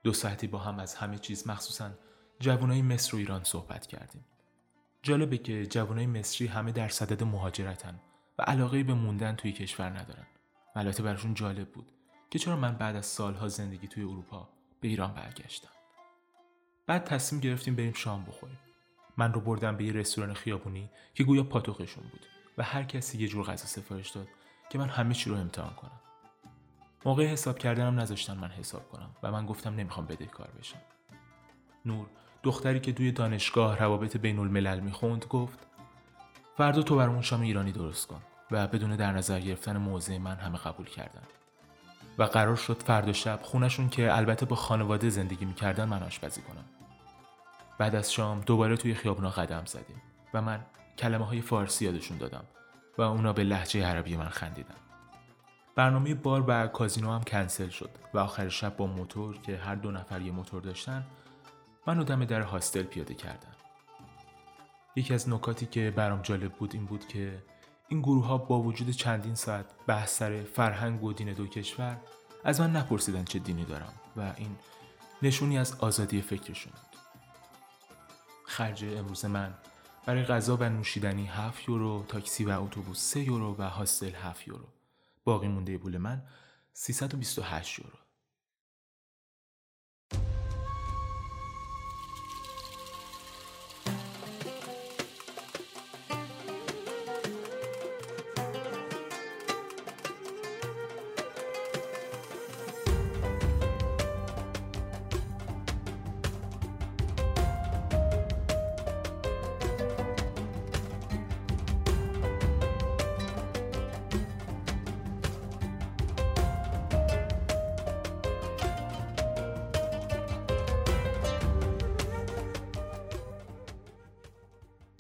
دو 0.04 0.14
ساعتی 0.14 0.48
با 0.48 0.60
هم 0.60 0.80
از 0.80 0.96
همه 0.96 1.18
چیز 1.18 1.48
مخصوصا 1.48 1.92
جوانای 2.40 2.82
مصر 2.82 3.16
و 3.16 3.20
ایران 3.20 3.44
صحبت 3.44 3.88
کردیم. 3.88 4.26
جالبه 5.04 5.38
که 5.38 5.66
جوانای 5.66 6.06
مصری 6.06 6.48
همه 6.48 6.72
در 6.72 6.90
صدد 6.90 7.24
مهاجرتن 7.24 8.00
و 8.40 8.44
علاقه 8.44 8.84
به 8.84 8.94
موندن 8.94 9.36
توی 9.36 9.52
کشور 9.52 9.90
ندارن. 9.90 10.26
البته 10.76 11.04
براشون 11.04 11.34
جالب 11.34 11.70
بود 11.70 11.92
که 12.30 12.40
چرا 12.40 12.56
من 12.56 12.76
بعد 12.76 12.96
از 12.96 13.06
سالها 13.06 13.48
زندگی 13.48 13.88
توی 13.88 14.04
اروپا 14.04 14.50
به 14.82 14.88
ایران 14.88 15.14
برگشتم. 15.14 15.70
بعد 16.88 17.04
تصمیم 17.04 17.42
گرفتیم 17.42 17.76
بریم 17.76 17.94
شام 17.94 18.26
بخوریم. 18.26 18.60
من 19.18 19.34
رو 19.34 19.42
بردم 19.42 19.78
به 19.78 19.84
یه 19.84 19.92
رستوران 19.94 20.34
خیابونی 20.34 20.90
که 21.14 21.24
گویا 21.24 21.44
پاتوقشون 21.44 22.04
بود 22.04 22.26
و 22.58 22.64
هر 22.64 22.84
کسی 22.84 23.18
یه 23.18 23.28
جور 23.28 23.46
غذا 23.46 23.66
سفارش 23.66 24.10
داد 24.10 24.28
که 24.70 24.78
من 24.78 24.90
همه 24.90 25.14
چی 25.14 25.30
رو 25.30 25.36
امتحان 25.36 25.74
کنم. 25.74 26.02
موقع 27.06 27.26
حساب 27.26 27.60
کردنم 27.60 28.00
نذاشتن 28.00 28.38
من 28.38 28.50
حساب 28.50 28.90
کنم 28.90 29.16
و 29.24 29.32
من 29.32 29.46
گفتم 29.46 29.76
نمی‌خوام 29.76 30.06
بدهکار 30.06 30.52
بشم. 30.60 30.82
نور 31.86 32.08
دختری 32.44 32.80
که 32.80 32.94
توی 32.94 33.12
دانشگاه 33.12 33.80
روابط 33.80 34.18
بین 34.18 34.40
الملل 34.40 34.80
می‌خوند 34.80 35.26
گفت 35.30 35.60
فردا 36.58 36.82
تو 36.82 36.96
برامون 36.96 37.22
شام 37.22 37.42
ایرانی 37.42 37.72
درست 37.72 38.08
کن 38.08 38.22
و 38.52 38.68
بدون 38.68 38.96
در 38.96 39.12
نظر 39.12 39.40
گرفتن 39.40 39.78
موضع 39.78 40.18
من 40.18 40.36
همه 40.36 40.58
قبول 40.58 40.86
کردن. 40.86 41.22
و 42.18 42.24
قرار 42.24 42.56
شد 42.56 42.84
فردا 42.84 43.14
شب 43.14 43.40
خونشون 43.44 43.90
که 43.90 44.18
البته 44.18 44.46
با 44.46 44.56
خانواده 44.56 45.10
زندگی 45.10 45.46
می‌کردن 45.46 45.86
من 45.86 46.04
آشپزی 46.04 46.42
کنم. 46.42 46.66
بعد 47.78 47.96
از 47.96 48.14
شام 48.14 48.42
دوباره 48.42 48.78
توی 48.78 48.94
خیابونا 48.94 49.30
قدم 49.30 49.66
زدیم 49.66 50.02
و 50.34 50.42
من 50.42 50.66
کلمه 50.98 51.26
های 51.26 51.42
فارسی 51.42 51.86
یادشون 51.86 52.18
دادم 52.18 52.44
و 52.98 53.02
اونا 53.02 53.34
به 53.34 53.44
لحجه 53.44 53.86
عربی 53.86 54.18
من 54.18 54.30
خندیدن. 54.30 54.76
برنامه 55.76 56.14
بار 56.14 56.44
و 56.48 56.68
کازینو 56.68 57.12
هم 57.12 57.24
کنسل 57.24 57.70
شد 57.70 57.90
و 58.14 58.20
آخر 58.20 58.50
شب 58.50 58.78
با 58.78 58.88
موتور 58.88 59.38
که 59.38 59.58
هر 59.58 59.76
دو 59.76 59.92
نفر 59.92 60.22
یه 60.22 60.32
موتور 60.32 60.62
داشتن 60.62 61.04
منو 61.88 62.04
دم 62.04 62.26
در 62.26 62.42
هاستل 62.42 62.84
پیاده 62.84 63.14
کردن 63.14 63.56
یکی 64.96 65.14
از 65.14 65.30
نکاتی 65.30 65.66
که 65.66 65.92
برام 65.92 66.22
جالب 66.22 66.54
بود 66.54 66.74
این 66.74 66.86
بود 66.86 67.08
که 67.08 67.44
این 67.88 68.02
گروه 68.02 68.26
ها 68.26 68.38
با 68.38 68.62
وجود 68.62 68.90
چندین 68.90 69.36
ساعت 69.36 69.66
بحث 69.88 70.18
سر 70.18 70.44
فرهنگ 70.44 71.04
و 71.04 71.14
دین 71.14 71.34
دو 71.34 71.48
کشور 71.48 71.98
از 72.44 72.62
من 72.62 72.76
نپرسیدن 72.76 73.24
چه 73.24 73.40
دینی 73.40 73.66
دارم 73.66 73.94
و 74.18 74.34
این 74.38 74.56
نشونی 75.22 75.58
از 75.58 75.80
آزادی 75.80 76.22
فکرشون 76.22 76.74
بود. 76.74 77.00
خرج 78.46 78.86
امروز 78.86 79.26
من 79.26 79.54
برای 80.06 80.24
غذا 80.24 80.58
و 80.58 80.64
نوشیدنی 80.64 81.26
7 81.26 81.70
یورو 81.70 82.06
تاکسی 82.08 82.46
و 82.46 82.62
اتوبوس 82.62 83.00
3 83.00 83.20
یورو 83.20 83.56
و 83.60 83.62
هاستل 83.62 84.16
7 84.16 84.48
یورو. 84.48 84.68
باقی 85.24 85.48
مونده 85.48 85.78
پول 85.78 85.98
من 85.98 86.24
328 86.74 87.80
یورو. 87.80 87.98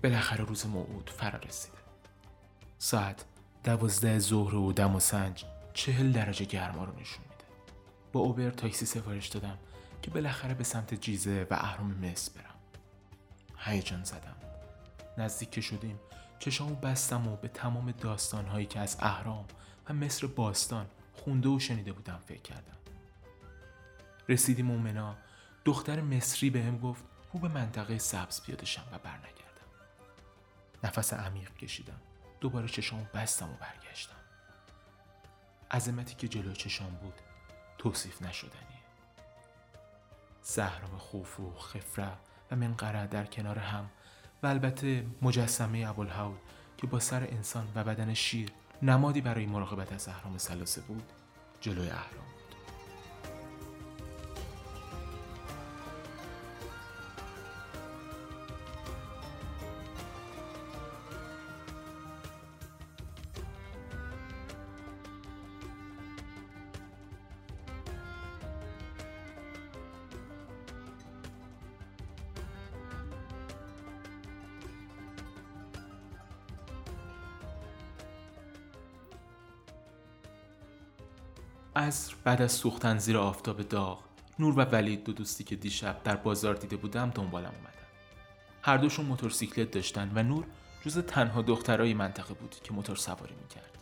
بالاخره 0.03 0.45
روز 0.45 0.65
موعود 0.65 1.09
فرا 1.09 1.39
رسیده. 1.39 1.77
ساعت 2.77 3.25
دوازده 3.63 4.19
ظهر 4.19 4.55
و 4.55 4.73
دم 4.73 4.95
و 4.95 4.99
سنج 4.99 5.45
چهل 5.73 6.11
درجه 6.11 6.45
گرما 6.45 6.83
رو 6.83 6.99
نشون 6.99 7.23
میده. 7.23 7.45
با 8.11 8.19
اوبر 8.19 8.49
تاکسی 8.49 8.85
سفارش 8.85 9.27
دادم 9.27 9.57
که 10.01 10.11
بالاخره 10.11 10.53
به 10.53 10.63
سمت 10.63 10.93
جیزه 10.93 11.47
و 11.49 11.53
اهرام 11.53 11.93
مصر 11.93 12.31
برم. 12.35 12.55
هیجان 13.57 14.03
زدم. 14.03 14.35
نزدیک 15.17 15.51
که 15.51 15.61
شدیم 15.61 15.99
چشامو 16.39 16.75
بستم 16.75 17.27
و 17.27 17.35
به 17.35 17.47
تمام 17.47 17.91
داستانهایی 17.91 18.65
که 18.65 18.79
از 18.79 18.97
اهرام 18.99 19.45
و 19.89 19.93
مصر 19.93 20.27
باستان 20.27 20.85
خونده 21.13 21.49
و 21.49 21.59
شنیده 21.59 21.91
بودم 21.93 22.19
فکر 22.25 22.41
کردم. 22.41 22.77
رسیدیم 24.29 24.71
اومنا 24.71 25.15
دختر 25.65 26.01
مصری 26.01 26.49
به 26.49 26.71
گفت 26.71 27.03
او 27.31 27.39
به 27.39 27.47
منطقه 27.47 27.97
سبز 27.97 28.41
پیاده 28.41 28.65
شم 28.65 28.83
و 28.91 28.97
برنگردم 28.97 29.40
نفس 30.83 31.13
عمیق 31.13 31.53
کشیدم. 31.53 32.01
دوباره 32.39 32.67
چشامو 32.67 33.05
بستم 33.13 33.49
و 33.49 33.53
برگشتم. 33.53 34.15
عظمتی 35.71 36.15
که 36.15 36.27
جلو 36.27 36.53
چشام 36.53 36.91
بود 36.95 37.13
توصیف 37.77 38.21
نشدنیه. 38.21 38.81
زهرام 40.43 40.97
خوف 40.97 41.39
و 41.39 41.53
خفره 41.55 42.11
و 42.51 42.55
منقره 42.55 43.07
در 43.07 43.25
کنار 43.25 43.59
هم 43.59 43.89
و 44.43 44.47
البته 44.47 45.05
مجسمه 45.21 45.85
ابوالهول 45.89 46.37
که 46.77 46.87
با 46.87 46.99
سر 46.99 47.23
انسان 47.23 47.67
و 47.75 47.83
بدن 47.83 48.13
شیر 48.13 48.49
نمادی 48.81 49.21
برای 49.21 49.45
مراقبت 49.45 49.93
از 49.93 50.07
اهرام 50.07 50.37
سلاسه 50.37 50.81
بود 50.81 51.03
جلوی 51.61 51.89
اهرام 51.89 52.40
بعد 82.31 82.41
از 82.41 82.51
سوختن 82.51 82.97
زیر 82.97 83.17
آفتاب 83.17 83.61
داغ 83.61 84.03
نور 84.39 84.59
و 84.59 84.61
ولید 84.61 85.03
دو 85.03 85.13
دوستی 85.13 85.43
که 85.43 85.55
دیشب 85.55 86.03
در 86.03 86.15
بازار 86.15 86.55
دیده 86.55 86.77
بودم 86.77 87.09
دنبالم 87.09 87.51
اومدن 87.55 87.87
هر 88.61 88.77
دوشون 88.77 89.05
موتورسیکلت 89.05 89.71
داشتن 89.71 90.11
و 90.15 90.23
نور 90.23 90.45
جز 90.85 90.97
تنها 90.97 91.41
دخترای 91.41 91.93
منطقه 91.93 92.33
بود 92.33 92.55
که 92.63 92.73
موتور 92.73 92.95
سواری 92.95 93.35
می‌کرد 93.41 93.77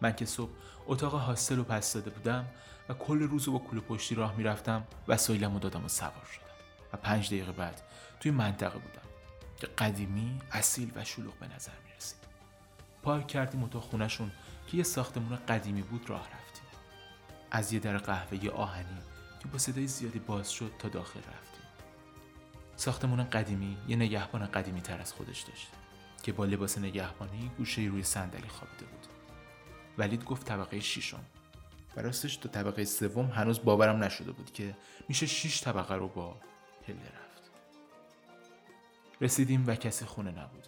من 0.00 0.12
که 0.12 0.24
صبح 0.24 0.50
اتاق 0.86 1.14
هاستل 1.14 1.56
رو 1.56 1.64
پس 1.64 1.92
داده 1.92 2.10
بودم 2.10 2.46
و 2.88 2.94
کل 2.94 3.18
روز 3.18 3.48
با 3.48 3.58
کوله 3.58 3.80
پشتی 3.80 4.14
راه 4.14 4.36
می‌رفتم 4.36 4.84
وسایلم 5.08 5.52
رو 5.52 5.58
دادم 5.58 5.84
و 5.84 5.88
سوار 5.88 6.26
شدم 6.32 6.46
و 6.92 6.96
پنج 6.96 7.26
دقیقه 7.26 7.52
بعد 7.52 7.80
توی 8.20 8.30
منطقه 8.30 8.78
بودم 8.78 9.08
که 9.56 9.66
قدیمی، 9.66 10.40
اصیل 10.52 10.92
و 10.96 11.04
شلوغ 11.04 11.34
به 11.34 11.46
نظر 11.54 11.72
می 11.84 11.96
رسید. 11.96 12.18
پارک 13.02 13.26
کردیم 13.26 13.64
اتاق 13.64 13.82
خونشون 13.82 14.30
که 14.66 14.76
یه 14.76 14.82
ساختمون 14.82 15.38
قدیمی 15.48 15.82
بود 15.82 16.10
راه 16.10 16.20
رفتیم. 16.20 16.45
از 17.56 17.72
یه 17.72 17.80
در 17.80 17.98
قهوه 17.98 18.50
آهنی 18.50 18.98
که 19.42 19.48
با 19.48 19.58
صدای 19.58 19.86
زیادی 19.86 20.18
باز 20.18 20.52
شد 20.52 20.72
تا 20.78 20.88
داخل 20.88 21.20
رفتیم. 21.20 21.66
ساختمون 22.76 23.24
قدیمی 23.24 23.76
یه 23.88 23.96
نگهبان 23.96 24.46
قدیمی 24.46 24.80
تر 24.80 25.00
از 25.00 25.12
خودش 25.12 25.40
داشت 25.40 25.68
که 26.22 26.32
با 26.32 26.44
لباس 26.44 26.78
نگهبانی 26.78 27.50
گوشه 27.58 27.82
روی 27.82 28.02
صندلی 28.02 28.48
خوابیده 28.48 28.84
بود. 28.84 29.06
ولید 29.98 30.24
گفت 30.24 30.46
طبقه 30.46 30.80
ششم. 30.80 31.24
و 31.96 32.00
راستش 32.00 32.36
تا 32.36 32.48
طبقه 32.48 32.84
سوم 32.84 33.26
هنوز 33.26 33.64
باورم 33.64 34.04
نشده 34.04 34.32
بود 34.32 34.52
که 34.52 34.76
میشه 35.08 35.26
شیش 35.26 35.62
طبقه 35.62 35.94
رو 35.94 36.08
با 36.08 36.36
پله 36.86 36.96
رفت. 36.96 37.50
رسیدیم 39.20 39.64
و 39.66 39.74
کسی 39.74 40.04
خونه 40.04 40.30
نبود. 40.30 40.66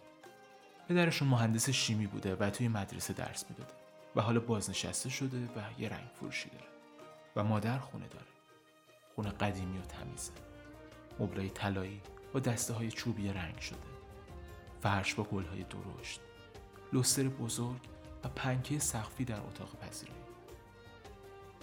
پدرشون 0.88 1.29
مهندس 1.29 1.70
شیمی 1.70 2.07
بوده 2.07 2.35
و 2.35 2.51
توی 2.51 2.68
مدرسه 2.68 3.12
درس 3.12 3.44
می‌داده 3.51 3.74
و 4.16 4.20
حالا 4.20 4.40
بازنشسته 4.40 5.09
شده 5.09 5.38
و 5.38 5.81
یه 5.81 5.88
رنگ 5.88 6.09
فروشی 6.20 6.48
داره. 6.51 6.67
و 7.38 7.44
مادر 7.44 7.79
خونه 7.79 8.09
داره. 8.09 8.27
خونه 9.14 9.31
قدیمی 9.31 9.79
و 9.79 9.83
تمیزه. 9.83 10.33
مبلای 11.18 11.51
طلایی 11.51 12.01
با 12.33 12.40
دسته 12.40 12.74
های 12.74 12.90
چوبی 12.90 13.29
رنگ 13.29 13.59
شده. 13.59 13.79
فرش 14.81 15.14
با 15.14 15.24
گل 15.24 15.44
های 15.44 15.62
درشت. 15.62 16.20
لستر 16.92 17.29
بزرگ 17.29 17.81
و 18.24 18.29
پنکه 18.29 18.79
سقفی 18.79 19.24
در 19.24 19.40
اتاق 19.40 19.79
پذیرایی. 19.81 20.20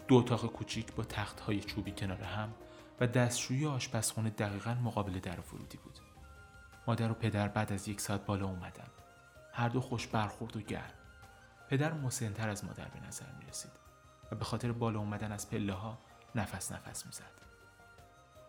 دو 0.07 0.15
اتاق 0.15 0.45
کوچیک 0.45 0.93
با 0.93 1.03
تخت 1.03 1.39
های 1.39 1.59
چوبی 1.59 1.91
کنار 1.91 2.23
هم 2.23 2.53
و 2.99 3.07
دستشویی 3.07 3.65
آشپزخونه 3.65 4.29
دقیقا 4.29 4.73
مقابل 4.73 5.19
در 5.19 5.39
ورودی 5.39 5.77
بود. 5.77 5.99
مادر 6.87 7.11
و 7.11 7.13
پدر 7.13 7.47
بعد 7.47 7.73
از 7.73 7.87
یک 7.87 8.01
ساعت 8.01 8.25
بالا 8.25 8.45
اومدن. 8.45 8.87
هر 9.53 9.69
دو 9.69 9.81
خوش 9.81 10.07
برخورد 10.07 10.57
و 10.57 10.61
گرم. 10.61 10.93
پدر 11.69 11.93
مسنتر 11.93 12.49
از 12.49 12.65
مادر 12.65 12.87
به 12.87 13.07
نظر 13.07 13.25
می 13.39 13.45
رسید 13.45 13.84
و 14.31 14.35
به 14.35 14.45
خاطر 14.45 14.71
بالا 14.71 14.99
اومدن 14.99 15.31
از 15.31 15.49
پله 15.49 15.73
ها 15.73 15.97
نفس 16.35 16.71
نفس 16.71 17.05
می 17.05 17.11
زد. 17.11 17.31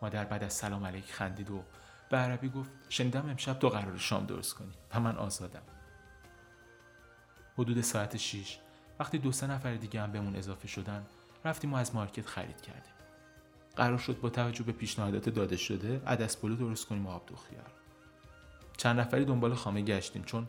مادر 0.02 0.24
بعد 0.24 0.44
از 0.44 0.52
سلام 0.52 0.86
علیک 0.86 1.12
خندید 1.12 1.50
و 1.50 1.62
به 2.10 2.16
عربی 2.16 2.48
گفت 2.48 2.70
شنیدم 2.88 3.28
امشب 3.30 3.58
تو 3.58 3.68
قرار 3.68 3.96
شام 3.96 4.26
درست 4.26 4.54
کنی 4.54 4.72
و 4.94 5.00
من 5.00 5.16
آزادم. 5.16 5.62
حدود 7.58 7.80
ساعت 7.80 8.16
6 8.16 8.58
وقتی 8.98 9.18
دو 9.18 9.32
سه 9.32 9.46
نفر 9.46 9.74
دیگه 9.74 10.02
هم 10.02 10.12
بهمون 10.12 10.36
اضافه 10.36 10.68
شدن 10.68 11.06
رفتیم 11.44 11.74
و 11.74 11.76
از 11.76 11.94
market 11.94 12.26
خرید 12.26 12.60
کردیم. 12.60 12.92
قرار 13.76 13.98
شد 13.98 14.20
با 14.20 14.30
توجه 14.30 14.64
به 14.64 14.72
پیشنهادات 14.72 15.28
داده 15.28 15.56
شده 15.56 16.02
عدس 16.06 16.36
پلو 16.36 16.56
درست 16.56 16.86
کنیم 16.86 17.06
و 17.06 17.10
آب 17.10 17.26
دوغ 17.26 17.36
خیار. 17.36 17.70
چند 18.76 19.00
نفری 19.00 19.24
دنبال 19.24 19.54
خامه 19.54 19.82
گشتیم 19.82 20.24
چون 20.24 20.48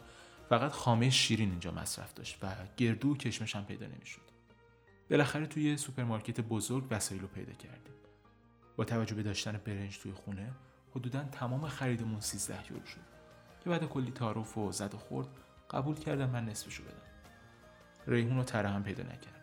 فقط 0.50 0.72
خامه 0.72 1.10
شیرین 1.10 1.50
اینجا 1.50 1.72
مصرف 1.72 2.14
داشت 2.14 2.38
و 2.44 2.48
گردو 2.78 3.12
و 3.12 3.18
کشمش 3.18 3.56
هم 3.56 3.66
پیدا 3.66 3.88
نمی‌شد. 3.88 4.27
بالاخره 5.10 5.48
توی 5.48 5.78
سوپرمارکت 5.78 6.42
بزرگ 6.42 6.84
وسایل 6.92 7.22
رو 7.22 7.28
پیدا 7.28 7.54
کردیم. 7.54 7.94
با 8.76 8.84
توجه 8.86 9.16
به 9.16 9.24
داشتن 9.24 9.62
برنج 9.66 10.00
توی 10.00 10.12
خونه 10.12 10.52
حدودا 10.96 11.24
تمام 11.24 11.68
خریدمون 11.68 12.20
13 12.20 12.72
یورو 12.72 12.86
شد 12.86 13.00
که 13.64 13.70
بعد 13.70 13.86
کلی 13.86 14.12
تعارف 14.12 14.58
و 14.58 14.72
زد 14.72 14.94
و 14.94 14.98
خورد 14.98 15.28
قبول 15.70 15.96
کردم 15.96 16.30
من 16.30 16.46
نصفشو 16.46 16.84
بدم. 16.84 16.94
ریحون 18.08 18.40
و 18.40 18.44
تره 18.44 18.70
هم 18.70 18.84
پیدا 18.84 19.04
نکرد. 19.04 19.37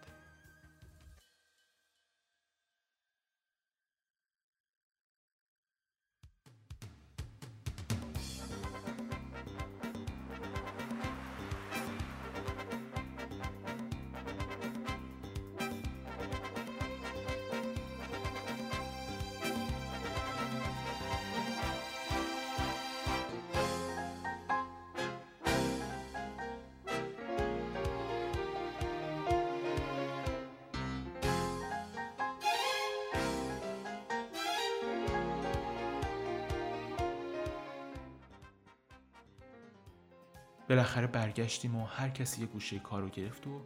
بالاخره 40.69 41.07
برگشتیم 41.07 41.77
و 41.77 41.87
هر 41.87 42.09
کسی 42.09 42.41
یه 42.41 42.47
گوشه 42.47 42.79
کار 42.79 43.03
رو 43.03 43.09
گرفت 43.09 43.47
و 43.47 43.61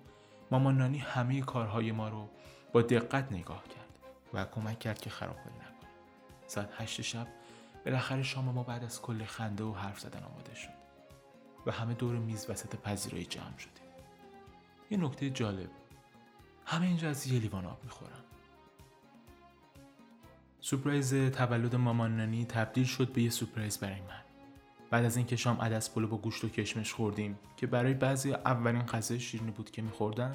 مامان 0.50 0.78
نانی 0.78 0.98
همه 0.98 1.40
کارهای 1.40 1.92
ما 1.92 2.08
رو 2.08 2.28
با 2.72 2.82
دقت 2.82 3.32
نگاه 3.32 3.64
کرد 3.64 3.88
و 4.34 4.44
کمک 4.44 4.78
کرد 4.78 5.00
که 5.00 5.10
خرابکاری 5.10 5.56
نکنه. 5.56 5.90
ساعت 6.46 6.80
هشت 6.80 7.02
شب 7.02 7.26
بالاخره 7.84 8.22
شام 8.22 8.44
ما 8.44 8.62
بعد 8.62 8.84
از 8.84 9.02
کل 9.02 9.24
خنده 9.24 9.64
و 9.64 9.72
حرف 9.72 10.00
زدن 10.00 10.22
آماده 10.22 10.54
شد 10.54 10.78
و 11.66 11.72
همه 11.72 11.94
دور 11.94 12.16
میز 12.16 12.50
وسط 12.50 12.76
پذیرایی 12.76 13.24
جمع 13.24 13.58
شدیم. 13.58 13.84
یه 14.90 14.98
نکته 14.98 15.30
جالب. 15.30 15.70
همه 16.66 16.86
اینجا 16.86 17.08
از 17.08 17.26
یه 17.26 17.40
لیوان 17.40 17.66
آب 17.66 17.84
می‌خورن. 17.84 18.24
سپرایز 20.60 21.14
تولد 21.14 21.74
مامان 21.74 22.16
نانی 22.16 22.44
تبدیل 22.44 22.84
شد 22.84 23.12
به 23.12 23.22
یه 23.22 23.30
سپرایز 23.30 23.78
برای 23.78 24.00
من. 24.00 24.27
بعد 24.90 25.04
از 25.04 25.16
اینکه 25.16 25.36
شام 25.36 25.60
عدس 25.60 25.90
پلو 25.90 26.06
با 26.06 26.16
گوشت 26.16 26.44
و 26.44 26.48
کشمش 26.48 26.92
خوردیم 26.92 27.38
که 27.56 27.66
برای 27.66 27.94
بعضی 27.94 28.32
اولین 28.32 28.82
غذای 28.82 29.20
شیرینی 29.20 29.50
بود 29.50 29.70
که 29.70 29.82
میخوردم 29.82 30.34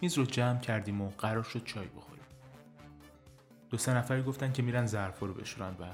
میز 0.00 0.18
رو 0.18 0.24
جمع 0.24 0.60
کردیم 0.60 1.00
و 1.00 1.08
قرار 1.08 1.42
شد 1.42 1.64
چای 1.64 1.86
بخوریم. 1.86 2.24
دو 3.70 3.76
سه 3.76 3.94
نفری 3.94 4.22
گفتن 4.22 4.52
که 4.52 4.62
میرن 4.62 4.86
ظرفا 4.86 5.26
رو 5.26 5.34
بشورن 5.34 5.70
و 5.80 5.84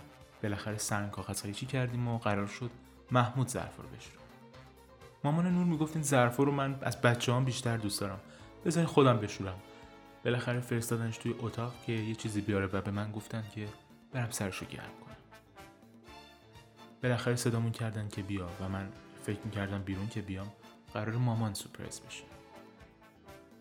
بالاخره 0.42 0.78
سنگ 0.78 1.10
کاغذ 1.10 1.52
چی 1.52 1.66
کردیم 1.66 2.08
و 2.08 2.18
قرار 2.18 2.46
شد 2.46 2.70
محمود 3.10 3.48
ظرفا 3.48 3.82
رو 3.82 3.88
بشورن 3.88 4.24
مامان 5.24 5.46
نور 5.46 5.64
می‌گفت 5.64 5.96
این 5.96 6.04
ظرفا 6.04 6.42
رو 6.42 6.52
من 6.52 6.78
از 6.82 7.00
بچه 7.00 7.40
بیشتر 7.40 7.76
دوست 7.76 8.00
دارم. 8.00 8.20
بذارین 8.64 8.88
خودم 8.88 9.16
بشورم. 9.16 9.58
بالاخره 10.24 10.60
فرستادنش 10.60 11.18
توی 11.18 11.34
اتاق 11.38 11.74
که 11.86 11.92
یه 11.92 12.14
چیزی 12.14 12.40
بیاره 12.40 12.66
و 12.66 12.80
به 12.80 12.90
من 12.90 13.12
گفتن 13.12 13.44
که 13.54 13.68
برم 14.12 14.30
سرشو 14.30 14.66
گرم 14.66 15.03
بالاخره 17.04 17.36
صدامون 17.36 17.72
کردن 17.72 18.08
که 18.08 18.22
بیا 18.22 18.48
و 18.60 18.68
من 18.68 18.88
فکر 19.22 19.38
می‌کردم 19.44 19.82
بیرون 19.82 20.08
که 20.08 20.22
بیام 20.22 20.46
قرار 20.94 21.16
مامان 21.16 21.54
سپرایز 21.54 22.00
بشه. 22.00 22.24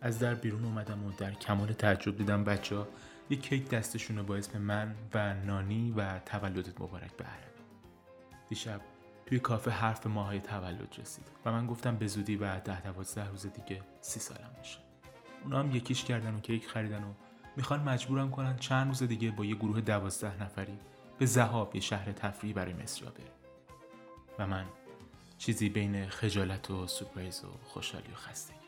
از 0.02 0.20
در 0.20 0.36
بیرون 0.36 0.66
اومدم 0.66 1.06
و 1.06 1.12
در 1.12 1.32
کمال 1.32 1.74
تعجب 1.74 2.18
دیدم 2.18 2.44
بچه 2.44 2.76
ها 2.76 2.88
یک 3.30 3.42
کیک 3.42 3.70
دستشون 3.70 4.22
با 4.22 4.36
اسم 4.36 4.62
من 4.62 4.96
و 5.14 5.34
نانی 5.34 5.92
و 5.92 6.20
تولدت 6.20 6.82
مبارک 6.82 7.12
به 7.18 7.26
دیشب 8.50 8.82
توی 9.26 9.40
کافه 9.40 9.72
حرف 9.72 10.08
ماهای 10.08 10.40
تولد 10.40 10.96
رسید 11.00 11.28
و 11.46 11.52
من 11.52 11.68
گفتم 11.68 11.96
به 11.96 12.08
زودی 12.08 12.36
و 12.36 12.60
ده 12.60 12.82
دوازده 12.82 13.30
روز 13.30 13.46
دیگه 13.46 13.82
سی 14.02 14.20
سالم 14.20 14.52
میشه. 14.60 14.80
اونا 15.44 15.60
هم 15.60 15.76
یکیش 15.76 16.04
کردن 16.04 16.36
و 16.36 16.40
کیک 16.40 16.68
خریدن 16.68 17.04
و 17.04 17.14
می‌خوان 17.56 17.80
مجبورم 17.80 18.32
کنن 18.32 18.58
چند 18.58 18.88
روز 18.88 19.04
دیگه 19.04 19.32
با 19.32 19.46
یه 19.46 19.56
گروه 19.56 19.82
دوازده 19.82 20.44
نفری 20.44 20.80
به 21.20 21.26
زهاب 21.26 21.76
یه 21.76 21.82
شهر 21.82 22.12
تفریحی 22.12 22.54
برای 22.54 22.74
مصر 22.74 23.06
بریم 23.06 23.28
و 24.40 24.48
من 24.48 24.66
چیزی 25.38 25.70
بین 25.70 26.10
خجالت 26.10 26.72
و 26.72 26.88
سورپرایز 26.88 27.44
و 27.44 27.48
خوشحالی 27.68 28.12
و 28.12 28.16
خستگی. 28.16 28.64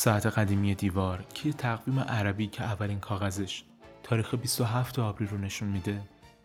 ساعت 0.00 0.26
قدیمی 0.26 0.74
دیوار 0.74 1.24
که 1.34 1.52
تقویم 1.52 2.00
عربی 2.00 2.46
که 2.46 2.64
اولین 2.64 3.00
کاغذش 3.00 3.64
تاریخ 4.02 4.34
27 4.34 4.98
آوریل 4.98 5.28
رو 5.28 5.38
نشون 5.38 5.68
میده 5.68 6.02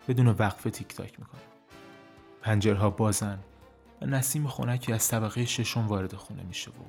بدون 0.07 0.27
وقفه 0.27 0.69
تیک 0.69 0.87
تاک 0.87 1.19
می‌کنه. 1.19 1.41
پنجرها 2.41 2.89
بازن 2.89 3.39
و 4.01 4.05
نسیم 4.05 4.47
خونکی 4.47 4.93
از 4.93 5.07
طبقه 5.07 5.45
ششم 5.45 5.87
وارد 5.87 6.13
خونه 6.13 6.43
میشه 6.43 6.71
و 6.71 6.83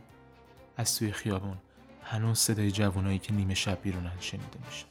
از 0.76 0.98
توی 0.98 1.12
خیابون 1.12 1.56
هنوز 2.02 2.38
صدای 2.38 2.70
جوانایی 2.70 3.18
که 3.18 3.32
نیمه 3.32 3.54
شب 3.54 3.82
بیرونن 3.82 4.20
شنیده 4.20 4.58
میشه. 4.66 4.86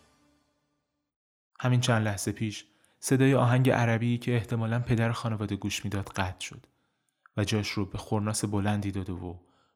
همین 1.59 1.81
چند 1.81 2.05
لحظه 2.05 2.31
پیش 2.31 2.65
صدای 2.99 3.35
آهنگ 3.35 3.69
عربی 3.69 4.17
که 4.17 4.35
احتمالا 4.35 4.79
پدر 4.79 5.11
خانواده 5.11 5.55
گوش 5.55 5.85
می‌داد 5.85 6.09
قطع 6.09 6.45
شد 6.45 6.65
و 7.37 7.43
جاش 7.43 7.69
رو 7.69 7.85
به 7.85 7.97
خورناس 7.97 8.45
بلندی 8.45 8.91
داده 8.91 9.13
و 9.13 9.35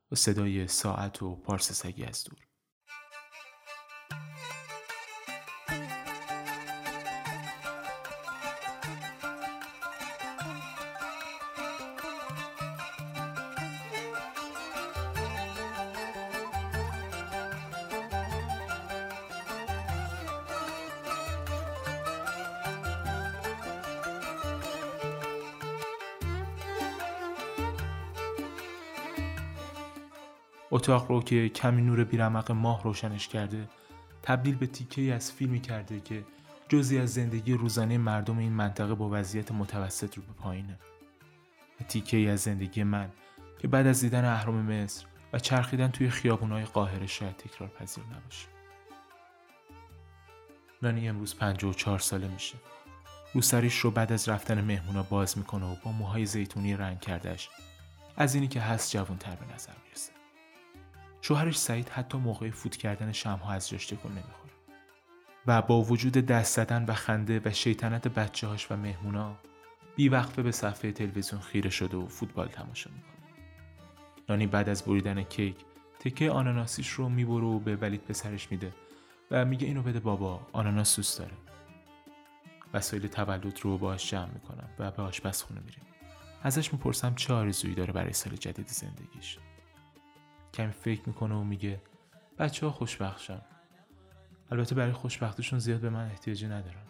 با 0.10 0.16
صدای 0.16 0.68
ساعت 0.68 1.24
و 1.24 1.36
پارس 1.36 1.72
سگی 1.72 2.04
از 2.04 2.24
دور. 2.24 2.49
اتاق 30.90 31.12
رو 31.12 31.22
که 31.22 31.50
کمی 31.50 31.82
نور 31.82 32.04
بیرمق 32.04 32.52
ماه 32.52 32.84
روشنش 32.84 33.28
کرده 33.28 33.70
تبدیل 34.24 34.56
به 34.56 34.68
تیکه 34.68 35.14
از 35.14 35.32
فیلمی 35.32 35.60
کرده 35.60 36.00
که 36.00 36.26
جزی 36.70 36.98
از 36.98 37.14
زندگی 37.14 37.54
روزانه 37.54 37.98
مردم 37.98 38.38
این 38.38 38.54
منطقه 38.54 38.96
با 38.96 39.10
وضعیت 39.12 39.52
متوسط 39.52 40.18
رو 40.18 40.24
به 40.24 40.34
پایینه. 40.34 40.80
تیکه 41.88 42.18
ای 42.18 42.30
از 42.30 42.40
زندگی 42.40 42.84
من 42.84 43.10
که 43.60 43.68
بعد 43.68 43.88
از 43.88 44.02
دیدن 44.02 44.26
اهرام 44.26 44.56
مصر 44.56 45.06
و 45.34 45.40
چرخیدن 45.40 45.88
توی 45.88 46.10
خیابونهای 46.10 46.66
قاهره 46.66 47.08
شاید 47.08 47.38
تکرار 47.38 47.70
پذیر 47.70 48.04
نباشه. 48.04 48.48
نانی 50.82 51.10
امروز 51.10 51.36
چهار 51.76 52.00
ساله 52.00 52.28
میشه. 52.28 52.56
روسریش 53.34 53.80
رو 53.80 53.92
بعد 53.92 54.12
از 54.12 54.30
رفتن 54.30 54.62
مهمونا 54.62 55.04
باز 55.04 55.38
می‌کنه 55.38 55.66
و 55.66 55.76
با 55.86 55.92
موهای 55.92 56.26
زیتونی 56.26 56.76
رنگ 56.76 57.00
کردش 57.00 57.50
از 58.18 58.36
اینی 58.36 58.48
که 58.48 58.62
هست 58.62 58.92
جوان 58.92 59.18
تر 59.18 59.36
به 59.36 59.54
نظر 59.56 59.74
می‌رسه. 59.86 60.19
شوهرش 61.22 61.60
سعید 61.60 61.90
حتی 61.90 62.18
موقع 62.18 62.50
فوت 62.50 62.78
کردن 62.78 63.12
شمها 63.12 63.52
از 63.52 63.70
جاش 63.70 63.86
تکون 63.86 64.12
نمی‌خوره. 64.12 64.54
و 65.48 65.62
با 65.62 65.82
وجود 65.82 66.14
دست 66.14 66.56
زدن 66.56 66.86
و 66.86 66.94
خنده 66.94 67.42
و 67.46 67.52
شیطنت 67.52 68.08
بچه 68.08 68.48
هاش 68.48 68.72
و 68.72 68.76
مهمونا 68.76 69.36
وقفه 70.12 70.44
به 70.44 70.52
صفحه 70.52 70.92
تلویزیون 70.92 71.42
خیره 71.42 71.70
شده 71.70 71.98
و 71.98 72.08
فوتبال 72.08 72.48
تماشا 72.48 72.90
می‌کنه. 72.90 73.14
نانی 74.30 74.48
بعد 74.48 74.70
از 74.70 74.84
بریدن 74.84 75.24
کیک 75.24 75.56
تکه 76.00 76.32
آناناسیش 76.32 76.90
رو 76.90 77.10
می‌بره 77.10 77.46
و 77.46 77.60
به 77.60 77.76
ولید 77.76 78.04
پسرش 78.04 78.52
میده 78.52 78.74
و 79.32 79.46
میگه 79.46 79.68
اینو 79.68 79.84
بده 79.84 80.00
بابا 80.00 80.48
آناناس 80.54 80.96
دوست 80.96 81.20
داره. 81.20 81.34
وسایل 82.74 83.08
تولد 83.08 83.60
رو 83.62 83.78
باهاش 83.78 84.10
جمع 84.10 84.30
می‌کنم 84.34 84.70
و 84.80 84.92
به 84.92 85.04
آشپزخونه 85.04 85.60
میریم. 85.60 85.84
ازش 86.44 86.74
می‌پرسم 86.74 87.16
چه 87.16 87.34
آرزویی 87.34 87.76
داره 87.76 87.94
برای 87.94 88.14
سال 88.14 88.36
جدید 88.36 88.68
زندگیش. 88.68 89.38
کمی 90.54 90.72
فکر 90.72 91.02
می‌کنه 91.06 91.36
و 91.36 91.44
میگه 91.44 91.82
بچه 92.40 92.66
ها 92.66 92.72
خوشبختشن. 92.72 93.42
البته 94.52 94.76
برای 94.76 94.92
خوشبختیشون 94.92 95.60
زیاد 95.60 95.80
به 95.80 95.90
من 95.90 96.06
احتیاجی 96.06 96.46
ندارن. 96.46 96.84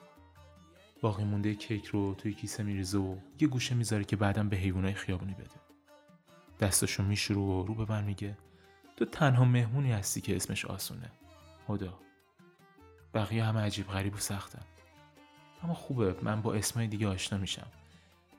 باقی 1.01 1.23
مونده 1.23 1.55
کیک 1.55 1.85
رو 1.85 2.15
توی 2.15 2.33
کیسه 2.33 2.63
میریزه 2.63 2.97
و 2.97 3.17
یه 3.39 3.47
گوشه 3.47 3.75
می‌ذاره 3.75 4.03
که 4.03 4.15
بعدم 4.15 4.49
به 4.49 4.57
حیوانای 4.57 4.93
خیابونی 4.93 5.33
بده. 5.33 5.59
دستاشو 6.59 7.03
میشورو 7.03 7.41
و 7.41 7.65
رو 7.65 7.73
به 7.73 7.91
من 7.91 8.03
میگه 8.03 8.37
تو 8.97 9.05
تنها 9.05 9.45
مهمونی 9.45 9.91
هستی 9.91 10.21
که 10.21 10.35
اسمش 10.35 10.65
آسونه. 10.65 11.11
خدا. 11.67 11.99
بقیه 13.13 13.43
همه 13.43 13.59
عجیب 13.59 13.87
غریب 13.87 14.15
و 14.15 14.17
سختن. 14.17 14.61
اما 15.63 15.73
خوبه 15.73 16.15
من 16.21 16.41
با 16.41 16.53
اسمای 16.53 16.87
دیگه 16.87 17.07
آشنا 17.07 17.39
میشم. 17.39 17.67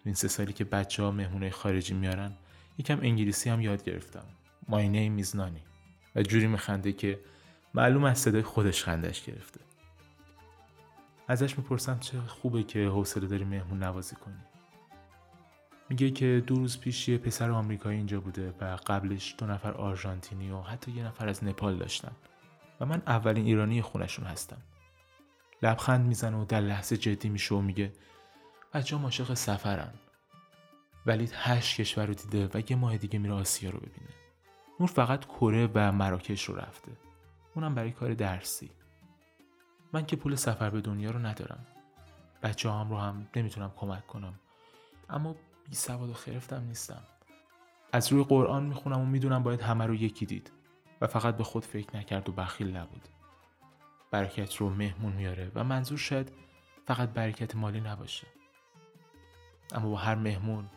این 0.04 0.14
سه 0.14 0.28
سالی 0.28 0.52
که 0.52 0.64
بچه 0.64 1.02
ها 1.02 1.10
مهمونه 1.10 1.50
خارجی 1.50 1.94
میارن 1.94 2.32
یکم 2.78 3.00
انگلیسی 3.00 3.50
هم 3.50 3.60
یاد 3.60 3.84
گرفتم. 3.84 4.24
ماینه 4.68 5.08
میزنانی. 5.08 5.62
و 6.16 6.22
جوری 6.22 6.46
میخنده 6.46 6.92
که 6.92 7.20
معلوم 7.74 8.04
از 8.04 8.18
صدای 8.18 8.42
خودش 8.42 8.84
خندش 8.84 9.24
گرفته. 9.24 9.60
ازش 11.28 11.58
می‌پرسم 11.58 11.98
چه 11.98 12.20
خوبه 12.20 12.62
که 12.62 12.86
حوصله 12.86 13.26
داری 13.26 13.44
مهمون 13.44 13.82
نوازی 13.82 14.16
کنی. 14.16 14.40
میگه 15.88 16.10
که 16.10 16.42
دو 16.46 16.54
روز 16.54 16.80
پیش 16.80 17.08
یه 17.08 17.18
پسر 17.18 17.50
آمریکایی 17.50 17.96
اینجا 17.96 18.20
بوده 18.20 18.54
و 18.60 18.76
قبلش 18.86 19.34
دو 19.38 19.46
نفر 19.46 19.72
آرژانتینی 19.72 20.50
و 20.50 20.60
حتی 20.60 20.90
یه 20.90 21.04
نفر 21.04 21.28
از 21.28 21.44
نپال 21.44 21.76
داشتن. 21.76 22.12
و 22.80 22.86
من 22.86 23.02
اولین 23.06 23.44
ایرانی 23.44 23.82
خونشون 23.82 24.24
هستم. 24.24 24.62
لبخند 25.62 26.06
می‌زنه 26.06 26.36
و 26.36 26.44
در 26.44 26.60
لحظه 26.60 26.96
جدی 26.96 27.28
میشه 27.28 27.54
و 27.54 27.60
میگه 27.60 27.92
بچه 28.74 28.96
ها 28.96 29.02
عاشق 29.02 29.34
سفرن. 29.34 29.94
ولی 31.06 31.30
هشت 31.32 31.80
کشور 31.80 32.06
رو 32.06 32.14
دیده 32.14 32.50
و 32.54 32.62
یه 32.70 32.76
ماه 32.76 32.96
دیگه 32.96 33.18
میره 33.18 33.34
آسیا 33.34 33.70
رو 33.70 33.78
ببینه. 33.78 34.19
نور 34.80 34.88
فقط 34.88 35.24
کره 35.24 35.70
و 35.74 35.92
مراکش 35.92 36.44
رو 36.44 36.56
رفته. 36.56 36.92
اونم 37.54 37.74
برای 37.74 37.90
کار 37.90 38.14
درسی. 38.14 38.70
من 39.92 40.06
که 40.06 40.16
پول 40.16 40.34
سفر 40.34 40.70
به 40.70 40.80
دنیا 40.80 41.10
رو 41.10 41.18
ندارم. 41.18 41.66
بچه 42.42 42.70
هم 42.70 42.90
رو 42.90 42.96
هم 42.96 43.26
نمی‌تونم 43.36 43.72
کمک 43.76 44.06
کنم. 44.06 44.34
اما 45.10 45.36
بی 45.68 45.74
سواد 45.76 46.10
و 46.10 46.14
خرفتم 46.14 46.64
نیستم. 46.64 47.02
از 47.92 48.12
روی 48.12 48.24
قرآن 48.24 48.62
می‌خونم 48.62 49.00
و 49.00 49.06
می‌دونم 49.06 49.42
باید 49.42 49.60
همه 49.60 49.86
رو 49.86 49.94
یکی 49.94 50.26
دید 50.26 50.52
و 51.00 51.06
فقط 51.06 51.36
به 51.36 51.44
خود 51.44 51.64
فکر 51.64 51.96
نکرد 51.96 52.28
و 52.28 52.32
بخیل 52.32 52.76
نبود. 52.76 53.08
برکت 54.10 54.56
رو 54.56 54.70
مهمون 54.70 55.12
میاره 55.12 55.52
و 55.54 55.64
منظور 55.64 55.98
شاید 55.98 56.32
فقط 56.86 57.08
برکت 57.08 57.56
مالی 57.56 57.80
نباشه. 57.80 58.26
اما 59.72 59.90
با 59.90 59.96
هر 59.96 60.14
مهمون 60.14 60.70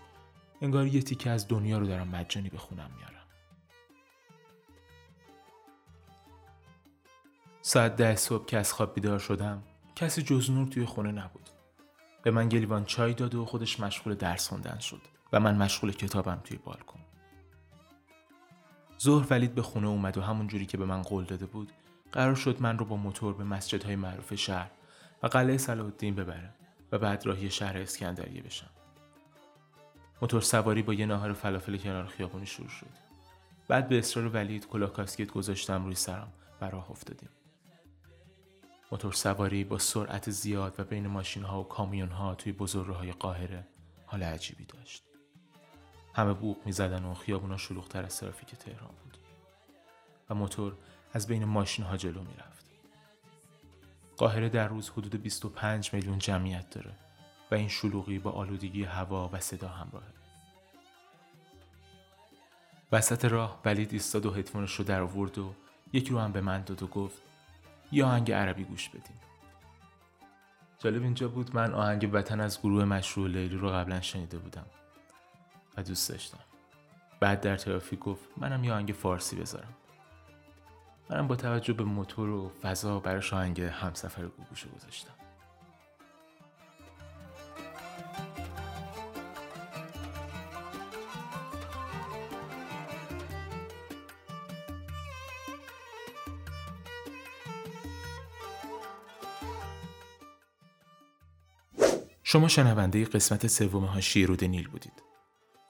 انگار 0.62 0.88
یه 0.88 1.02
تیکه 1.02 1.30
از 1.30 1.48
دنیا 1.48 1.78
رو 1.78 1.88
دارم 1.88 2.08
مجانی 2.08 2.50
به 2.50 2.58
خونم 2.58 2.92
میارم. 2.98 3.13
ساعت 7.66 7.96
ده 7.96 8.16
صبح 8.16 8.46
که 8.46 8.58
از 8.58 8.74
خواب 8.74 8.94
بیدار 8.94 9.20
شدم 9.20 9.64
کسی 9.96 10.22
جز 10.22 10.52
نور 10.52 10.68
توی 10.68 10.86
خونه 10.86 11.12
نبود. 11.12 11.50
به 12.24 12.32
من 12.32 12.50
گلیوان 12.50 12.86
چای 12.86 13.14
داد 13.14 13.36
و 13.36 13.46
خودش 13.46 13.80
مشغول 13.80 14.16
درس 14.16 14.48
خوندن 14.48 14.80
شد 14.80 15.02
و 15.34 15.40
من 15.40 15.56
مشغول 15.56 15.92
کتابم 15.92 16.42
توی 16.44 16.58
بالکن. 16.58 17.00
ظهر 19.02 19.28
ولید 19.30 19.56
به 19.56 19.62
خونه 19.62 19.88
اومد 19.88 20.18
و 20.18 20.22
همون 20.22 20.48
جوری 20.48 20.66
که 20.66 20.78
به 20.78 20.86
من 20.86 21.02
قول 21.02 21.24
داده 21.24 21.46
بود 21.46 21.72
قرار 22.12 22.36
شد 22.36 22.62
من 22.62 22.78
رو 22.78 22.86
با 22.86 22.96
موتور 22.96 23.34
به 23.34 23.44
مسجدهای 23.44 23.96
معروف 23.96 24.36
شهر 24.36 24.72
و 25.24 25.28
قلعه 25.28 25.58
صلاح 25.58 25.86
الدین 25.86 26.16
ببره 26.16 26.50
و 26.92 26.98
بعد 26.98 27.26
راهی 27.26 27.50
شهر 27.50 27.78
اسکندریه 27.78 28.42
بشم. 28.42 28.70
موتور 30.22 30.42
سواری 30.42 30.82
با 30.82 30.94
یه 30.94 31.06
ناهار 31.06 31.34
فلافل 31.34 31.78
کنار 31.78 32.06
خیابونی 32.06 32.46
شروع 32.46 32.70
شد. 32.70 32.90
بعد 33.68 33.88
به 33.88 34.00
اصرار 34.00 34.28
ولید 34.28 34.68
کلاه 34.68 34.94
کاسکت 34.94 35.32
گذاشتم 35.32 35.86
روی 35.86 35.96
سرم 35.96 36.34
و 36.62 36.66
راه 36.66 36.92
افتادیم. 36.92 37.30
موتور 38.94 39.14
سواری 39.14 39.64
با 39.64 39.78
سرعت 39.78 40.30
زیاد 40.30 40.80
و 40.80 40.84
بین 40.84 41.08
ماشین 41.08 41.44
ها 41.44 41.62
و 41.62 41.64
کامیون 41.64 42.10
ها 42.10 42.36
توی 42.36 42.56
های 42.94 43.12
قاهره 43.12 43.68
حال 44.06 44.24
عجیبی 44.24 44.66
داشت 44.66 45.04
همه 46.14 46.34
بوق 46.34 46.58
می 46.66 46.72
زدن 46.72 47.06
و 47.06 47.14
خیابونا 47.14 47.58
شلوغتر 47.58 48.04
از 48.04 48.20
ترافیک 48.20 48.56
تهران 48.56 48.92
بود 49.04 49.18
و 50.30 50.36
موتور 50.36 50.76
از 51.14 51.28
بین 51.28 51.46
ماشین 51.46 51.86
ها 51.86 51.98
جلو 51.98 52.22
می 52.22 52.34
رفت. 52.38 52.66
قاهره 54.18 54.50
در 54.50 54.68
روز 54.68 54.90
حدود 54.90 55.22
25 55.22 55.94
میلیون 55.94 56.20
جمعیت 56.20 56.70
داره 56.70 56.92
و 57.52 57.56
این 57.56 57.68
شلوغی 57.68 58.20
با 58.20 58.32
آلودگی 58.32 58.84
هوا 58.84 59.30
و 59.34 59.40
صدا 59.40 59.68
همراهه. 59.68 60.14
وسط 62.92 63.26
راه 63.26 63.62
ولید 63.66 63.94
ایستاد 63.94 64.26
و 64.26 64.32
هدفونش 64.32 64.76
رو 64.76 64.86
در 64.86 65.02
آورد 65.02 65.38
و 65.38 65.54
یکی 65.94 66.10
رو 66.10 66.20
هم 66.20 66.32
به 66.32 66.42
من 66.42 66.62
داد 66.62 66.84
و 66.84 66.88
گفت 66.88 67.33
یا 67.94 68.08
آهنگ 68.08 68.32
عربی 68.32 68.64
گوش 68.64 68.90
بدیم. 68.90 69.20
جالب 70.80 71.04
اینجا 71.04 71.28
بود 71.28 71.56
من 71.56 71.74
آهنگ 71.74 72.10
وطن 72.14 72.40
از 72.40 72.60
گروه 72.60 72.86
مشروع 72.86 73.28
لیلی 73.28 73.58
رو 73.58 73.70
قبلا 73.70 74.02
شنیده 74.02 74.38
بودم 74.38 74.66
و 75.78 75.84
دوست 75.84 76.10
داشتم. 76.10 76.40
بعد 77.20 77.42
در 77.42 77.58
ترافیک 77.58 78.00
گفت 78.00 78.24
منم 78.38 78.64
یه 78.64 78.74
آهنگ 78.74 78.92
فارسی 78.92 79.36
بذارم. 79.36 79.74
منم 81.10 81.28
با 81.28 81.36
توجه 81.36 81.74
به 81.74 81.84
موتور 81.84 82.30
و 82.30 82.52
فضا 82.62 83.00
براش 83.00 83.34
آهنگ 83.34 83.62
همسفر 83.62 84.26
گوگوشو 84.26 84.70
گذاشتم. 84.70 85.14
شما 102.34 102.48
شنونده 102.48 103.06
قسمت 103.06 103.48
سوم 103.48 103.86
حاشیه 103.86 104.02
رود 104.02 104.44
نیل 104.44 104.68
بودید. 104.68 105.04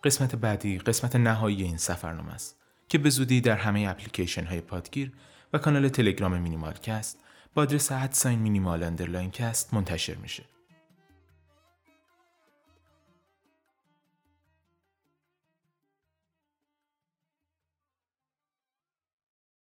قسمت 0.04 0.36
بعدی 0.36 0.78
قسمت 0.78 1.16
نهایی 1.16 1.64
این 1.64 1.78
سفرنامه 1.78 2.34
است 2.34 2.58
که 2.90 2.98
به 2.98 3.10
زودی 3.10 3.42
در 3.42 3.56
همه 3.56 3.86
اپلیکیشن 3.90 4.46
های 4.46 4.62
پادگیر 4.62 5.12
و 5.54 5.58
کانال 5.58 5.90
تلگرام 5.90 6.38
مینیمال 6.38 6.74
کست 6.74 7.20
با 7.54 7.62
آدرس 7.62 7.92
at 7.92 8.08
sign 8.08 8.40
minimal 8.40 8.84
underline 8.84 9.32
cast 9.32 9.74
منتشر 9.74 10.16
میشه. 10.16 10.44